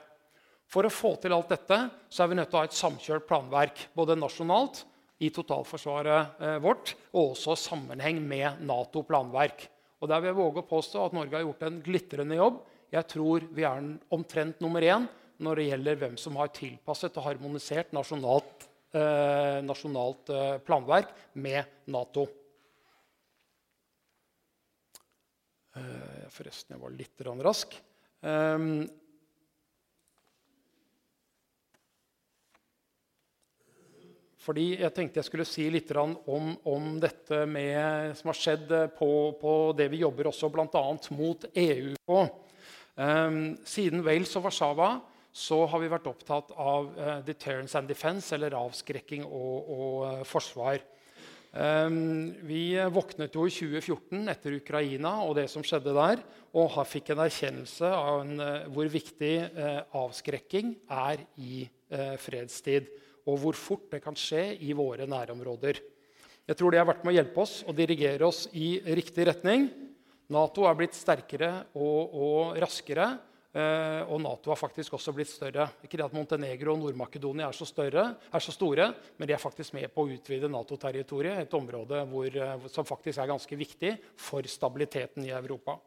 [0.70, 1.82] For å få til alt dette
[2.14, 3.88] så er vi nødt til å ha et samkjørt planverk.
[3.98, 4.86] Både nasjonalt,
[5.20, 9.66] i totalforsvaret uh, vårt, og også sammenheng med Nato-planverk.
[10.00, 12.62] Og Der vil jeg våge å påstå at Norge har gjort en glitrende jobb.
[12.94, 15.10] Jeg tror vi er omtrent nummer én
[15.44, 21.90] når det gjelder hvem som har tilpasset og harmonisert nasjonalt, eh, nasjonalt eh, planverk med
[21.94, 22.26] Nato.
[25.80, 27.78] Eh, forresten, jeg var litt rask.
[28.24, 28.90] Ehm,
[34.40, 39.10] Fordi jeg tenkte jeg skulle si litt om, om dette med, som har skjedd på,
[39.38, 40.84] på det vi jobber også bl.a.
[41.14, 42.22] mot EU på.
[42.96, 44.88] Um, siden Wales og Warszawa
[45.36, 50.24] så har vi vært opptatt av uh, deterrence and defense, eller avskrekking og, og uh,
[50.28, 50.82] forsvar.
[51.50, 56.22] Um, vi våknet jo i 2014 etter Ukraina og det som skjedde der,
[56.54, 59.34] og fikk en erkjennelse av en, uh, hvor viktig
[59.98, 61.68] avskrekking er i
[62.22, 62.90] fredstid.
[63.30, 65.82] Og hvor fort det kan skje i våre nærområder.
[66.50, 69.68] Jeg tror det har vært med å hjelpe oss og dirigere oss i riktig retning.
[70.34, 73.12] Nato er blitt sterkere og, og raskere.
[73.50, 75.66] Uh, og Nato har faktisk også blitt større.
[75.82, 77.98] Ikke det at Montenegro og Nord-Makedonia er,
[78.30, 78.86] er, så store,
[79.18, 83.18] men de er faktisk med på å utvide Nato-territoriet, et område hvor, uh, som faktisk
[83.18, 85.80] er ganske viktig for stabiliteten i Europa.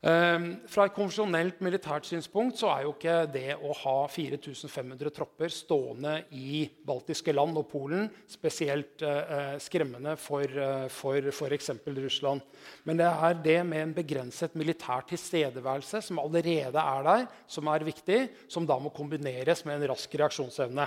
[0.00, 5.52] Um, fra et konvensjonelt militært synspunkt så er jo ikke det å ha 4500 tropper
[5.52, 11.68] stående i baltiske land og Polen spesielt uh, skremmende for uh, f.eks.
[11.84, 12.40] Russland.
[12.88, 17.84] Men det er det med en begrenset militær tilstedeværelse som allerede er der, som er
[17.84, 20.86] viktig, som da må kombineres med en rask reaksjonsevne.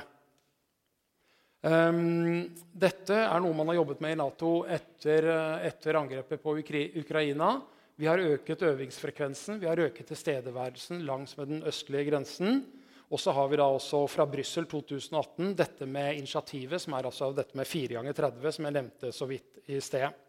[1.69, 5.29] Um, dette er noe man har jobbet med i Nato etter,
[5.69, 7.53] etter angrepet på Ukraina.
[8.03, 12.65] Vi har øket øvingsfrekvensen, vi har øket tilstedeværelsen langs med den østlige grensen.
[13.07, 17.31] Og så har vi da også fra Brussel 2018 dette med initiativet, som er altså
[17.31, 20.19] dette med 4 ganger 30, som jeg nevnte så vidt i sted.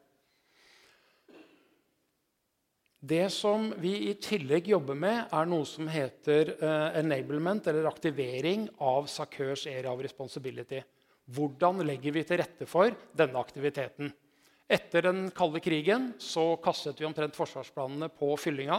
[3.03, 8.69] Det som vi i tillegg jobber med, er noe som heter uh, enablement, eller aktivering
[8.79, 10.79] av SACEURs area of responsibility.
[11.27, 14.15] Hvordan legger vi til rette for denne aktiviteten?
[14.64, 18.79] Etter den kalde krigen så kastet vi omtrent forsvarsplanene på fyllinga.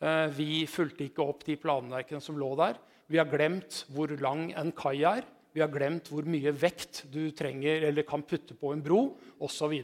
[0.00, 2.78] Eh, vi fulgte ikke opp de planverkene som lå der.
[3.08, 5.26] Vi har glemt hvor lang en kai er.
[5.52, 9.02] Vi har glemt hvor mye vekt du trenger eller kan putte på en bro
[9.44, 9.74] osv.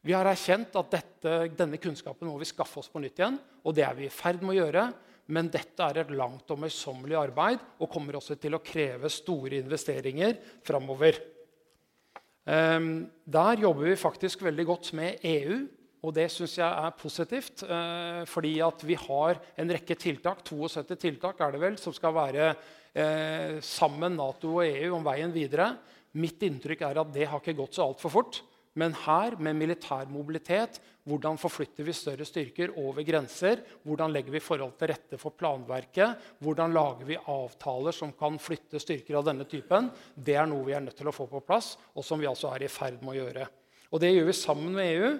[0.00, 3.38] Vi har erkjent at dette, denne kunnskapen må vi skaffe oss på nytt igjen.
[3.62, 4.90] og det er vi i ferd med å gjøre.
[5.30, 9.60] Men dette er et langt og møysommelig arbeid og kommer også til å kreve store
[9.62, 10.34] investeringer
[10.66, 11.20] framover.
[12.48, 15.60] Ehm, der jobber vi faktisk veldig godt med EU.
[16.00, 21.40] Og det syns jeg er positivt, Fordi fordi vi har en rekke tiltak 72 tiltak
[21.40, 22.54] er det vel, som skal være
[22.94, 25.76] eh, sammen Nato og EU om veien videre.
[26.16, 28.40] Mitt inntrykk er at det har ikke gått så altfor fort.
[28.78, 30.78] Men her, med militær mobilitet,
[31.08, 33.64] hvordan forflytter vi større styrker over grenser?
[33.82, 36.20] Hvordan legger vi forhold til rette for planverket?
[36.38, 39.90] Hvordan lager vi avtaler som kan flytte styrker av denne typen?
[40.14, 42.52] Det er noe vi er nødt til å få på plass, og som vi altså
[42.54, 43.48] er i ferd med å gjøre.
[43.90, 45.10] Og det gjør vi sammen med EU.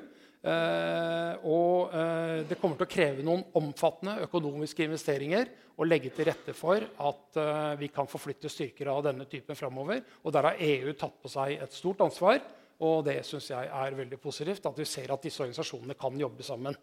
[0.40, 6.30] Eh, og eh, det kommer til å kreve noen omfattende økonomiske investeringer å legge til
[6.30, 10.00] rette for at eh, vi kan forflytte styrker av denne typen framover.
[10.24, 12.40] Og der har EU tatt på seg et stort ansvar.
[12.80, 16.46] Og det syns jeg er veldig positivt, at vi ser at disse organisasjonene kan jobbe
[16.46, 16.78] sammen.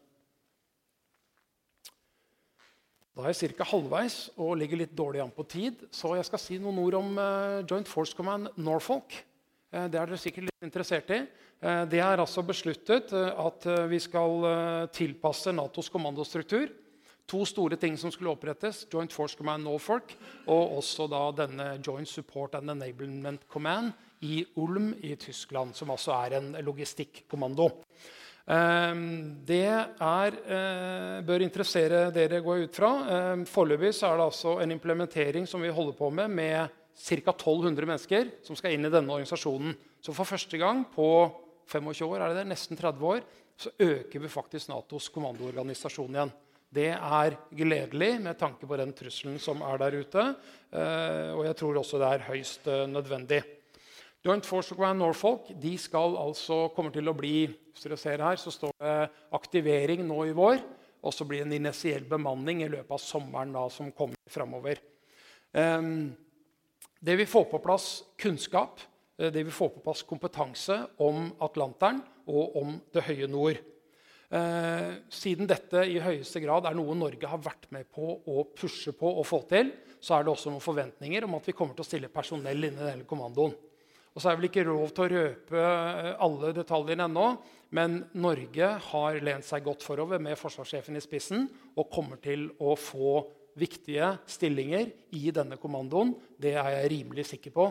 [3.17, 3.65] Da er jeg ca.
[3.65, 5.88] halvveis og ligger litt dårlig an på tid.
[5.89, 9.15] Så jeg skal si noen ord om uh, Joint Force Command Norfolk.
[9.73, 11.23] Uh, det er dere sikkert litt interessert i.
[11.57, 14.45] Uh, det er altså besluttet at vi skal
[14.93, 16.69] tilpasse Natos kommandostruktur.
[17.27, 18.86] To store ting som skulle opprettes.
[18.93, 20.13] Joint Force Command Norfolk
[20.45, 26.15] og også da denne Joint Support and Enablement Command i Ulm i Tyskland, som altså
[26.17, 27.69] er en logistikkommando.
[28.47, 32.91] Ehm, det er, eh, bør interessere dere, går jeg ut fra.
[33.10, 37.32] Ehm, foreløpig er det altså en implementering som vi holder på med, med ca.
[37.32, 39.75] 1200 mennesker som skal inn i denne organisasjonen.
[40.01, 41.32] Så for første gang på
[41.67, 43.21] 25 år, er det det, nesten 30 år,
[43.58, 46.32] så øker vi faktisk Natos kommandoorganisasjon igjen.
[46.73, 50.23] Det er gledelig med tanke på den trusselen som er der ute.
[50.71, 53.41] Eh, og jeg tror også det er høyst eh, nødvendig.
[54.27, 58.39] Joint Force Command Norfolk de skal altså, kommer til å bli hvis dere ser her,
[58.41, 58.95] så står det
[59.37, 60.59] aktivering nå i vår.
[61.05, 64.81] Og så blir det en initiell bemanning i løpet av sommeren da, som kommer framover.
[65.53, 66.09] Um,
[66.99, 68.81] det vil få på plass kunnskap,
[69.15, 73.61] eh, det vil få på plass kompetanse om Atlanteren og om det høye nord.
[74.27, 78.91] Uh, siden dette i høyeste grad er noe Norge har vært med på å pushe
[78.97, 79.71] på og få til,
[80.02, 82.75] så er det også noen forventninger om at vi kommer til å stille personell inn
[82.75, 83.56] i denne kommandoen.
[84.17, 87.25] Og så er det vel ikke lov til å røpe eh, alle detaljene ennå,
[87.77, 91.43] men Norge har lent seg godt forover med forsvarssjefen i spissen
[91.77, 93.19] og kommer til å få
[93.61, 96.15] viktige stillinger i denne kommandoen.
[96.33, 97.67] Det er jeg rimelig sikker på,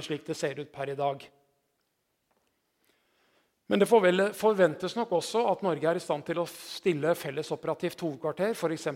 [0.00, 1.20] slik det ser ut per i dag.
[3.70, 8.00] Men det forventes nok også at Norge er i stand til å stille felles operativt
[8.02, 8.88] hovedkvarter, f.eks.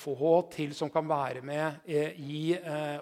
[0.00, 0.22] FOH,
[0.54, 1.84] til som kan være med
[2.24, 2.54] i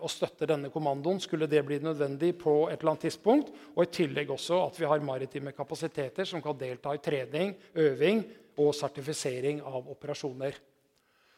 [0.03, 3.55] å støtte denne kommandoen, skulle det bli nødvendig på et eller annet tidspunkt.
[3.77, 8.25] Og i tillegg også at vi har maritime kapasiteter som kan delta i trening, øving
[8.59, 10.59] og sertifisering av operasjoner.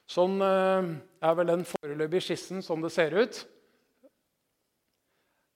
[0.09, 3.45] Sånn er vel den foreløpige skissen som det ser ut.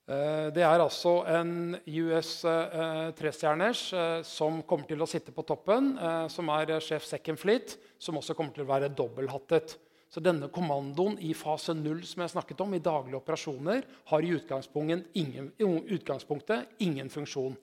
[0.05, 5.45] Eh, det er altså en US eh, trestjerners eh, som kommer til å sitte på
[5.49, 5.95] toppen,
[6.29, 9.79] som er sjef Second Fleet, som også kommer til å være dobbelthattet.
[10.13, 14.35] Så denne kommandoen i fase 0 som jeg snakket om, i daglige operasjoner, har i
[14.37, 17.57] utgangspunktet ingen, utgangspunktet ingen funksjon.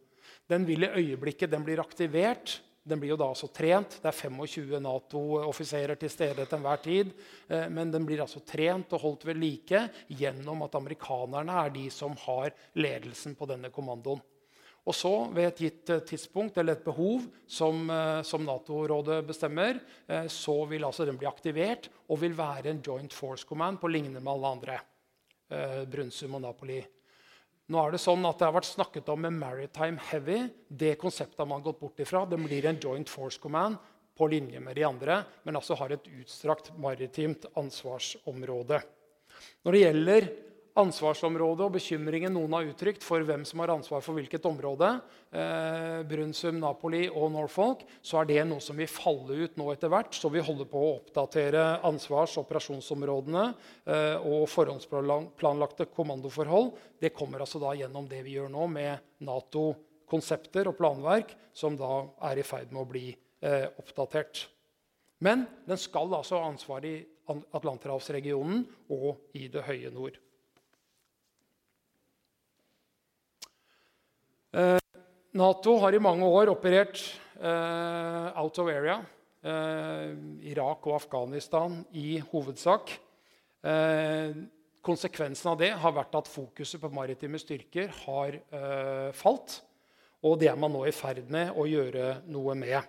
[0.49, 3.99] Den vil i øyeblikket den blir aktivert, den blir jo da altså trent.
[4.01, 7.13] Det er 25 Nato-offiserer til stede til enhver tid.
[7.47, 11.87] Eh, men den blir altså trent og holdt ved like gjennom at amerikanerne er de
[11.93, 14.21] som har ledelsen på denne kommandoen.
[14.81, 19.77] Og så, ved et gitt eh, tidspunkt eller et behov som, eh, som Nato-rådet bestemmer,
[20.27, 24.23] så vil altså den bli aktivert og vil være en joint force command på lignende
[24.23, 24.79] med alle andre.
[25.91, 26.79] Brunsum og Napoli.
[27.71, 30.41] Nå er Det sånn at det har vært snakket om med Maritime Heavy.
[30.67, 32.25] Det konseptet har man gått bort ifra.
[32.27, 33.77] Det blir en Joint Force Command
[34.17, 38.81] på linje med de andre, men altså har et utstrakt maritimt ansvarsområde.
[39.63, 40.27] Når det gjelder
[40.79, 44.89] ansvarsområdet og bekymringen noen har uttrykt for hvem som har ansvar for hvilket område,
[45.35, 49.91] eh, Brunsum, Napoli og Norfolk, så er det noe som vil falle ut nå etter
[49.91, 50.15] hvert.
[50.15, 53.45] Så vi holder på å oppdatere ansvars- og operasjonsområdene
[53.85, 56.73] eh, og forhåndsplanlagte kommandoforhold.
[57.01, 62.05] Det kommer altså da gjennom det vi gjør nå med Nato-konsepter og planverk, som da
[62.31, 64.47] er i ferd med å bli eh, oppdatert.
[65.21, 66.95] Men den skal altså ha ansvar i
[67.29, 70.17] Atlanterhavsregionen og i det høye nord.
[74.51, 76.99] Nato har i mange år operert
[77.39, 78.97] eh, out of area.
[79.41, 80.11] Eh,
[80.51, 82.97] Irak og Afghanistan i hovedsak.
[84.81, 88.39] konsekvensen av det har vært at fokuset på maritime styrker har
[89.13, 89.59] falt.
[90.25, 92.81] Og det er man nå i ferd med å gjøre noe med.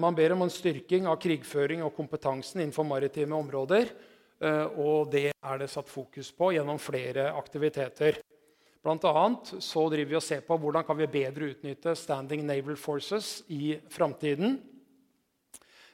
[0.00, 3.92] Man ber om en styrking av krigføring og kompetansen innenfor maritime områder.
[4.80, 8.22] Og det er det satt fokus på gjennom flere aktiviteter.
[8.82, 12.78] Blant annet så driver vi og ser på hvordan kan vi bedre utnytte Standing Naval
[12.78, 14.58] Forces i framtiden.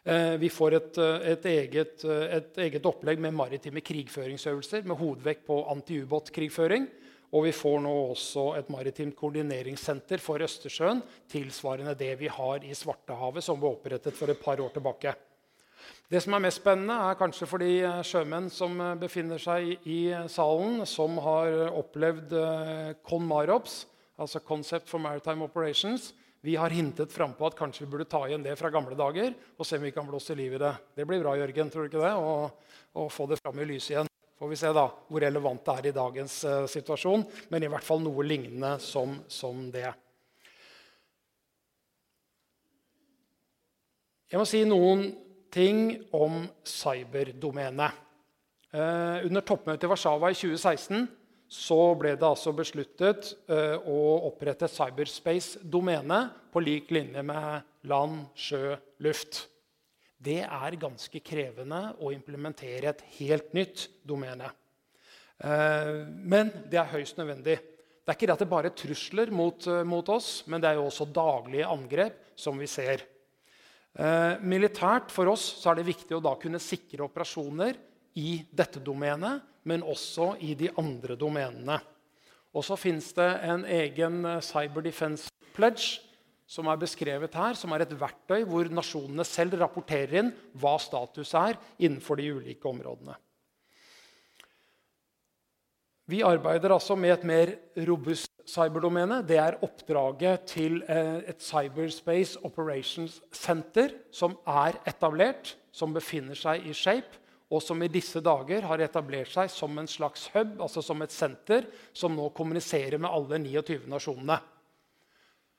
[0.05, 4.99] Eh, vi får et, eh, et, eget, eh, et, eget, opplegg med maritime krigføringsøvelser med
[5.01, 6.89] hovedvekt på antiubåtkrigføring.
[7.33, 12.77] Og vi får nå også et maritimt koordineringssenter for Østersjøen, tilsvarende det vi har i
[12.77, 15.15] Svartehavet, som ble opprettet for et par år tilbake.
[16.13, 19.87] Det som er mest spennende, er kanskje for de eh, sjømenn som eh, befinner seg
[19.89, 23.79] i salen, som har opplevd eh, CONMAROPS,
[24.21, 26.13] altså Concept for Maritime Operations.
[26.45, 29.33] Vi har hintet frampå at kanskje vi burde ta igjen det fra gamle dager.
[29.57, 30.75] og se om vi kan blåse liv i det.
[30.95, 31.71] Det blir bra, Jørgen.
[31.73, 32.13] tror du ikke det?
[32.95, 34.11] Å få det fram i lyset igjen.
[34.39, 37.25] Får vi se da hvor relevant det er i dagens uh, situasjon.
[37.49, 39.89] Men i hvert fall noe lignende som, som det.
[44.29, 45.07] Jeg må si noen
[45.55, 48.01] ting om cyberdomenet.
[48.75, 51.05] Eh, under toppmøtet i Warszawa i 2016
[51.55, 53.99] så ble det altså besluttet eh, å
[54.31, 58.75] opprette cyberspace-domene på lik linje med land, sjø,
[59.05, 59.45] luft.
[60.19, 64.51] Det er ganske krevende å implementere et helt nytt domene.
[65.39, 65.95] Eh,
[66.27, 67.61] men det er høyst nødvendig.
[68.05, 70.81] Det er ikke det at det bare er trusler mot, mot oss, men det er
[70.81, 73.07] jo også daglige angrep som vi ser.
[73.95, 77.77] Eh, militært for oss så er det viktig å da kunne sikre operasjoner
[78.19, 81.79] i dette domenet, men også i de andre domenene.
[82.55, 86.03] Og så fins det en egen eh, Cyber Defense Pledge
[86.51, 91.33] som er beskrevet her, som er et verktøy hvor nasjonene selv rapporterer inn hva status
[91.39, 93.15] er innenfor de ulike områdene.
[96.11, 97.55] Vi arbeider altså med et mer
[97.87, 99.21] robust cyberdomene.
[99.27, 106.67] Det er oppdraget til eh, et Cyberspace Operations Center som er etablert, som befinner seg
[106.69, 107.21] i Shape,
[107.53, 111.13] og som i disse dager har etablert seg som en slags hub, altså som et
[111.15, 114.41] senter, som nå kommuniserer med alle 29 nasjonene.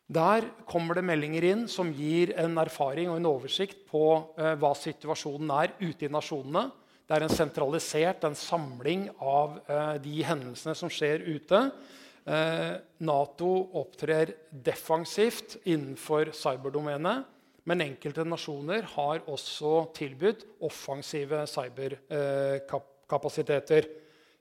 [0.06, 4.06] Der kommer det meldinger inn som gir en erfaring og en oversikt på
[4.38, 6.68] eh, hva situasjonen er ute i nasjonene.
[7.06, 11.60] Det er en sentralisert en samling av eh, de hendelsene som skjer ute.
[12.26, 12.73] Eh,
[13.05, 17.23] Nato opptrer defensivt innenfor cyberdomenet.
[17.65, 23.86] Men enkelte nasjoner har også tilbudt offensive cyberkapasiteter.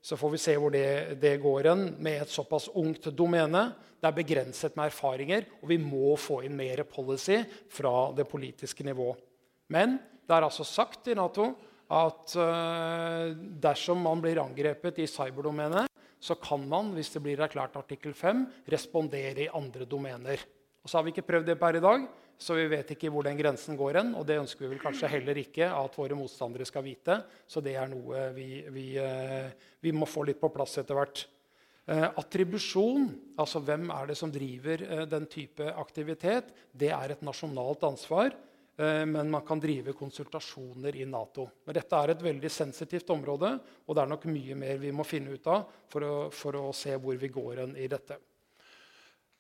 [0.05, 3.73] Så får vi se hvor det, det går hen med et såpass ungt domene.
[3.97, 7.39] Det er begrenset med erfaringer, og vi må få inn mer policy
[7.73, 9.17] fra det politiske nivå.
[9.73, 9.97] Men
[10.29, 11.57] det er altså sagt i Nato
[11.89, 13.33] at uh,
[13.65, 15.89] dersom man blir angrepet i cyberdomenet,
[16.25, 20.41] så kan man, hvis det blir erklært artikkel 5, respondere i andre domener.
[20.85, 22.07] Og så har vi ikke prøvd det per i dag,
[22.41, 24.15] så vi vet ikke hvor den grensen går hen.
[24.17, 27.19] Og det ønsker vi vel kanskje heller ikke at våre motstandere skal vite.
[27.49, 29.53] Så det er noe vi, vi, eh,
[29.85, 31.25] vi må få litt på plass etter hvert.
[31.85, 33.11] Eh, attribusjon,
[33.41, 38.33] altså hvem er det som driver eh, den type aktivitet, det er et nasjonalt ansvar.
[38.77, 41.45] Men man kan drive konsultasjoner i Nato.
[41.63, 43.53] Men dette er et veldig sensitivt område,
[43.87, 46.73] og det er nok mye mer vi må finne ut av for å, for å
[46.75, 48.19] se hvor vi går hen i dette.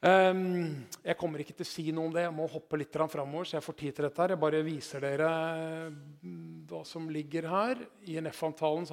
[0.05, 2.26] Um, jeg kommer ikke til å si noe om det.
[2.26, 3.47] Jeg må hoppe litt framover.
[3.49, 4.26] så Jeg får tid til dette.
[4.35, 5.30] Jeg bare viser dere
[5.89, 7.80] mm, hva som ligger her.
[8.12, 8.85] INF-avtalen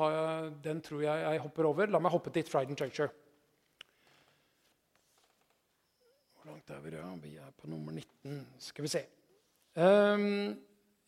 [0.64, 1.92] den tror jeg jeg hopper over.
[1.92, 3.12] La meg hoppe til Trident Juncture.
[6.38, 6.96] Hvor langt er vi?
[6.96, 8.46] Ja, vi er på nummer 19.
[8.72, 9.04] Skal vi se.
[9.72, 10.58] Um,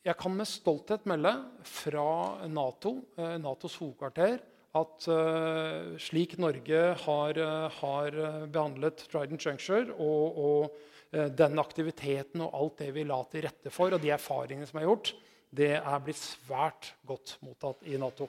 [0.04, 1.34] jeg kan med stolthet melde
[1.68, 4.40] fra NATO, uh, Natos hovedkvarter,
[4.74, 8.16] at uh, slik Norge har, uh, har,
[8.48, 10.80] behandlet Trident Juncture og, og
[11.14, 14.88] den aktiviteten og alt det vi la til rette for, og de erfaringene som er
[14.88, 15.12] gjort,
[15.54, 18.26] det er blitt svært godt mottatt i Nato.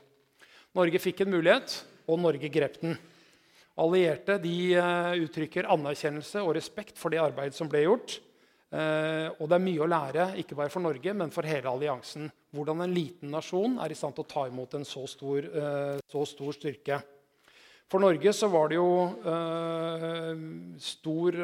[0.76, 2.98] Norge fikk en mulighet, og Norge grep den.
[3.80, 4.76] Allierte de,
[5.24, 8.18] uttrykker anerkjennelse og respekt for det arbeidet som ble gjort.
[8.74, 12.26] Eh, og det er mye å lære, ikke bare for Norge, men for hele alliansen.
[12.54, 16.00] Hvordan en liten nasjon er i stand til å ta imot en så stor, eh,
[16.10, 16.98] så stor styrke.
[17.86, 18.88] For Norge så var det jo
[19.30, 20.32] eh,
[20.82, 21.38] stor,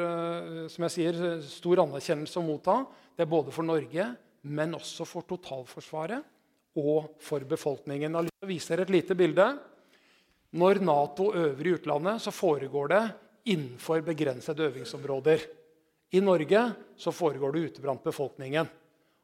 [0.73, 2.81] som jeg sier, stor anerkjennelse å motta.
[3.15, 4.09] Det er både for Norge,
[4.41, 6.25] men også for totalforsvaret
[6.81, 8.17] og for befolkningen.
[8.17, 9.47] Jeg å vise dere et lite bilde.
[10.57, 13.03] Når Nato øver i utlandet, så foregår det
[13.53, 15.45] innenfor begrensede øvingsområder.
[16.11, 18.67] I Norge så foregår det ute blant befolkningen.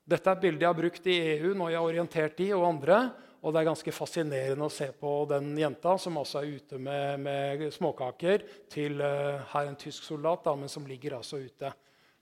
[0.07, 2.63] Dette er et bilde jeg har brukt i EU når jeg har orientert de og
[2.69, 2.99] andre.
[3.43, 7.19] Og det er ganske fascinerende å se på den jenta som altså er ute med,
[7.21, 11.73] med småkaker til uh, her en tysk soldat, da, men som ligger altså ute.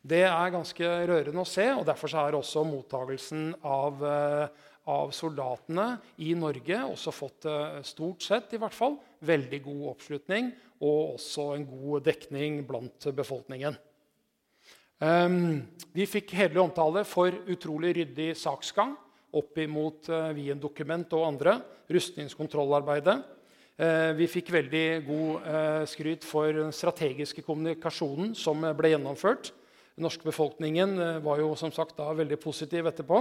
[0.06, 5.88] Det er ganske rørende å se, og derfor er også mottagelsen av, uh, av soldatene
[6.26, 10.52] i Norge også fått uh, stort sett i hvert fall, veldig god oppslutning
[10.82, 13.78] og også en god dekning blant befolkningen.
[15.04, 18.94] Um, vi fikk hederlig omtale for utrolig ryddig saksgang
[19.36, 21.58] opp imot Wien-dokument og andre.
[21.92, 23.18] Rustningskontrollarbeidet.
[23.76, 29.52] Uh, vi fikk veldig god uh, skryt for den strategiske kommunikasjonen som ble gjennomført.
[30.00, 33.20] Den norske befolkningen var jo som sagt da veldig positiv etterpå.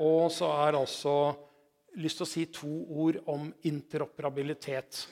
[0.00, 1.34] og så er altså
[2.00, 5.02] lyst til å si to ord om interoperabilitet.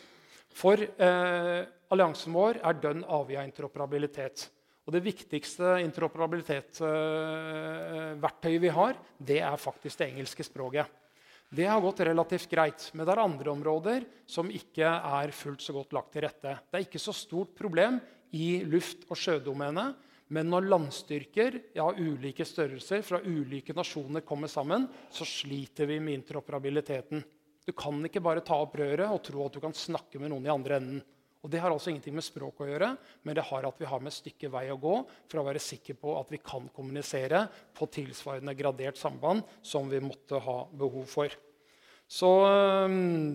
[0.49, 4.47] For alliansen vår er dønn avhengig av interoperabilitet.
[4.87, 10.87] Og det viktigste interoperabilitetsverktøyet vi har, det er faktisk det engelske språket.
[11.51, 15.72] Det har gått relativt greit, men det er andre områder som ikke er fullt så
[15.74, 16.59] godt lagt til rette.
[16.70, 18.01] Det er ikke så stort problem
[18.34, 19.95] i luft- og sjødomenet,
[20.34, 26.01] men når landstyrker av ja, ulike størrelser fra ulike nasjoner kommer sammen, så sliter vi
[26.03, 27.22] med interoperabiliteten.
[27.66, 30.47] Du kan ikke bare ta opp røret og tro at du kan snakke med noen
[30.47, 31.03] i andre enden.
[31.47, 32.89] Og Det har altså ingenting med språk å gjøre,
[33.23, 34.97] men det har at vi har med et stykke vei å gå
[35.31, 40.01] for å være sikre på at vi kan kommunisere på tilsvarende gradert samband som vi
[40.03, 41.31] måtte ha behov for.
[42.11, 42.33] Så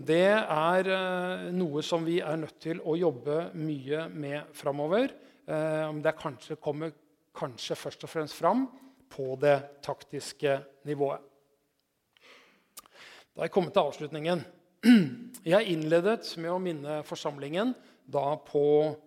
[0.08, 5.16] det er uh, noe som vi er nødt til å jobbe mye med framover.
[5.48, 6.92] Uh, det kanskje, kommer
[7.32, 8.66] kanskje først og fremst fram
[9.12, 9.56] på det
[9.88, 10.58] taktiske
[10.88, 11.24] nivået.
[13.32, 14.44] Da er jeg kommet til avslutningen.
[15.46, 17.72] Jeg innledet med å minne forsamlingen
[18.06, 18.66] da på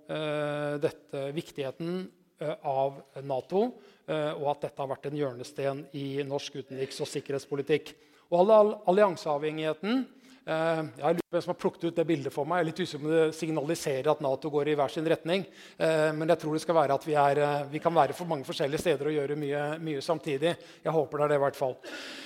[0.09, 2.07] eh, dette, viktigheten
[2.39, 3.67] eh, av Nato,
[4.07, 7.95] eh, og at dette har vært en hjørnesten i norsk utenriks- og sikkerhetspolitikk.
[8.35, 10.05] Og allianseavhengigheten
[10.45, 12.61] Eh, jeg på hvem som har plukket ut det bildet for meg.
[12.61, 15.47] Jeg er litt usikker om det signaliserer at Nato går i hver sin retning.
[15.81, 18.29] Eh, men jeg tror det skal være at vi, er, eh, vi kan være for
[18.29, 20.53] mange forskjellige steder og gjøre mye, mye, samtidig.
[20.85, 21.77] Jeg håper det er det i hvert fall.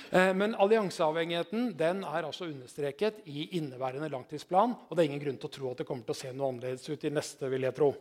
[0.09, 4.73] Men allianseavhengigheten den er altså understreket i inneværende langtidsplan.
[4.89, 6.49] Og det er ingen grunn til å tro at det kommer til å se noe
[6.49, 7.49] annerledes ut i neste.
[7.49, 7.91] vil jeg tro.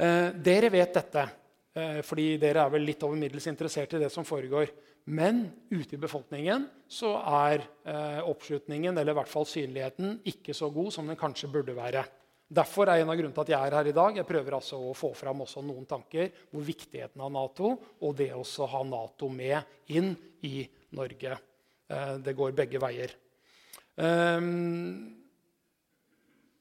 [0.00, 1.26] Dere vet dette,
[2.08, 4.72] fordi dere er vel litt over middels interessert i det som foregår.
[5.04, 10.68] Men ute i befolkningen så er eh, oppslutningen eller i hvert fall synligheten ikke så
[10.74, 12.04] god som den kanskje burde være.
[12.50, 14.16] Derfor er en av grunnene til at jeg er her i dag.
[14.18, 18.42] Jeg prøver altså å få fram noen tanker hvor viktigheten av Nato og det å
[18.72, 20.12] ha Nato med inn
[20.46, 20.66] i
[20.98, 21.36] Norge.
[21.90, 23.14] Eh, det går begge veier.
[24.00, 25.16] Um,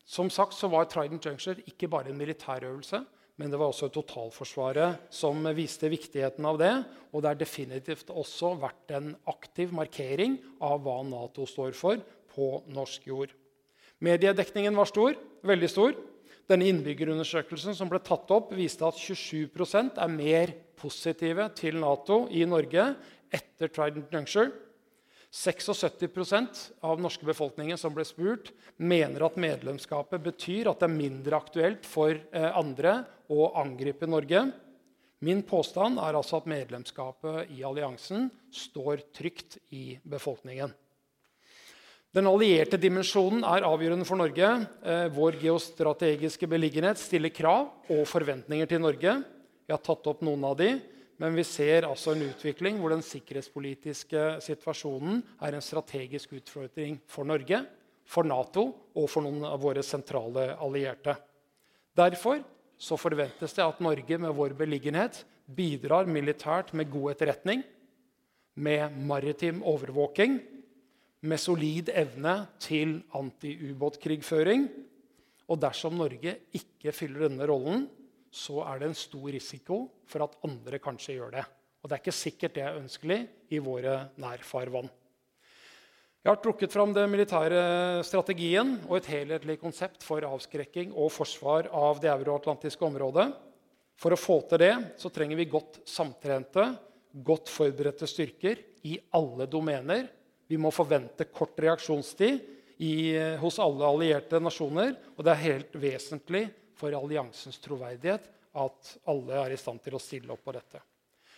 [0.09, 3.03] Som sagt så var Trident Juncture ikke bare en militærøvelse,
[3.39, 6.73] men det var også totalforsvaret som viste viktigheten av det.
[7.15, 12.49] Og det har definitivt også vært en aktiv markering av hva Nato står for på
[12.75, 13.31] norsk jord.
[14.03, 15.15] Mediedekningen var stor,
[15.47, 15.95] veldig stor.
[16.51, 22.43] Denne innbyggerundersøkelsen som ble tatt opp, viste at 27% er mer positive til Nato i
[22.47, 22.89] Norge
[23.31, 24.51] etter Trident Juncture.
[25.29, 30.95] 76 av den norske befolkningen som ble spurt, mener at medlemskapet betyr at det er
[30.95, 34.47] mindre aktuelt for eh, andre å angripe Norge.
[35.21, 40.73] Min påstand er altså at medlemskapet i alliansen står trygt i befolkningen.
[42.09, 44.47] Den allierte dimensjonen er avgjørende for Norge.
[44.81, 49.19] Eh, vår geostrategiske beliggenhet stiller krav og forventninger til Norge.
[49.69, 50.71] Jeg har tatt opp noen av de.
[51.19, 57.27] Men vi ser altså en utvikling hvor den sikkerhetspolitiske situasjonen er en strategisk utfordring for
[57.27, 57.59] Norge,
[58.09, 58.63] for Nato
[58.95, 61.17] og for noen av våre sentrale allierte.
[61.99, 62.39] Derfor
[62.79, 67.65] så forventes det at Norge med vår beliggenhet bidrar militært med god etterretning,
[68.55, 70.39] med maritim overvåking,
[71.19, 74.69] med solid evne til antiubåtkrigføring.
[75.51, 77.89] Og dersom Norge ikke fyller denne rollen,
[78.31, 81.45] så er det en stor risiko for at andre kanskje gjør det.
[81.79, 83.19] Og det er ikke sikkert det er ønskelig
[83.55, 84.89] i våre nærfarvann.
[86.19, 91.69] Jeg har trukket fram den militære strategien og et helhetlig konsept for avskrekking og forsvar
[91.71, 93.29] av det euroatlantiske området.
[93.99, 96.65] For å få til det så trenger vi godt samtrente,
[97.23, 100.09] godt forberedte styrker i alle domener.
[100.51, 102.43] Vi må forvente kort reaksjonstid
[102.83, 104.97] i, hos alle allierte nasjoner.
[105.15, 106.49] Og det er helt vesentlig
[106.79, 110.81] for alliansens troverdighet at alle er i stand til å stille opp på dette.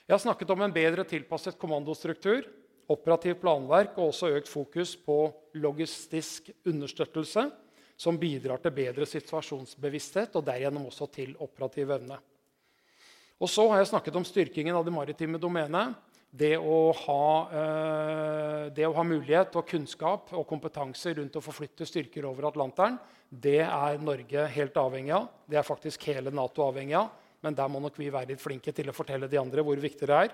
[0.06, 2.46] Jeg har snakket om en bedre tilpasset kommandostruktur,
[2.92, 5.18] operativt planverk og også økt fokus på
[5.62, 7.46] logistisk understøttelse,
[8.02, 12.18] som bidrar til bedre situasjonsbevissthet og derigjennom også til operativ evne.
[13.42, 15.96] Og så har jeg snakket om styrkingen av det maritime domenet
[16.32, 21.88] det å, ha, eh, det å ha mulighet og kunnskap og kompetanse rundt å forflytte
[21.88, 22.96] styrker over Atlanteren,
[23.32, 25.28] det er Norge helt avhengig av.
[25.48, 27.12] Det er faktisk hele Nato avhengig av.
[27.42, 30.10] Men der må nok vi være litt flinke til å fortelle de andre hvor viktig
[30.10, 30.34] det er.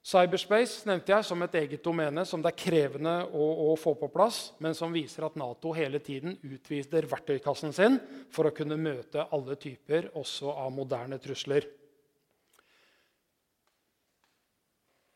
[0.00, 4.08] Cyberspace nevnte jeg som et eget domene som det er krevende å, å, få på
[4.08, 7.98] plass, men som viser at Nato hele tiden utvider verktøykassen sin
[8.32, 11.68] for å kunne møte alle typer, også av moderne trusler.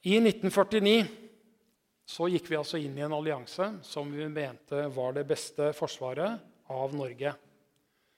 [0.04, 0.98] I 1949
[2.04, 6.42] så gikk vi altså inn i en allianse som vi mente var det beste forsvaret
[6.72, 7.34] av Norge.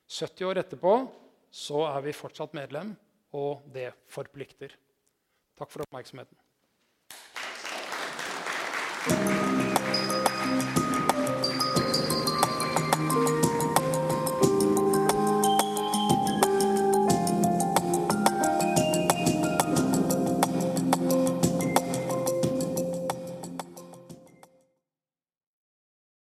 [0.07, 0.97] 70 år etterpå
[1.51, 2.93] så er vi fortsatt medlem,
[3.35, 4.75] og det forplikter.
[5.57, 6.46] Takk for oppmerksomheten.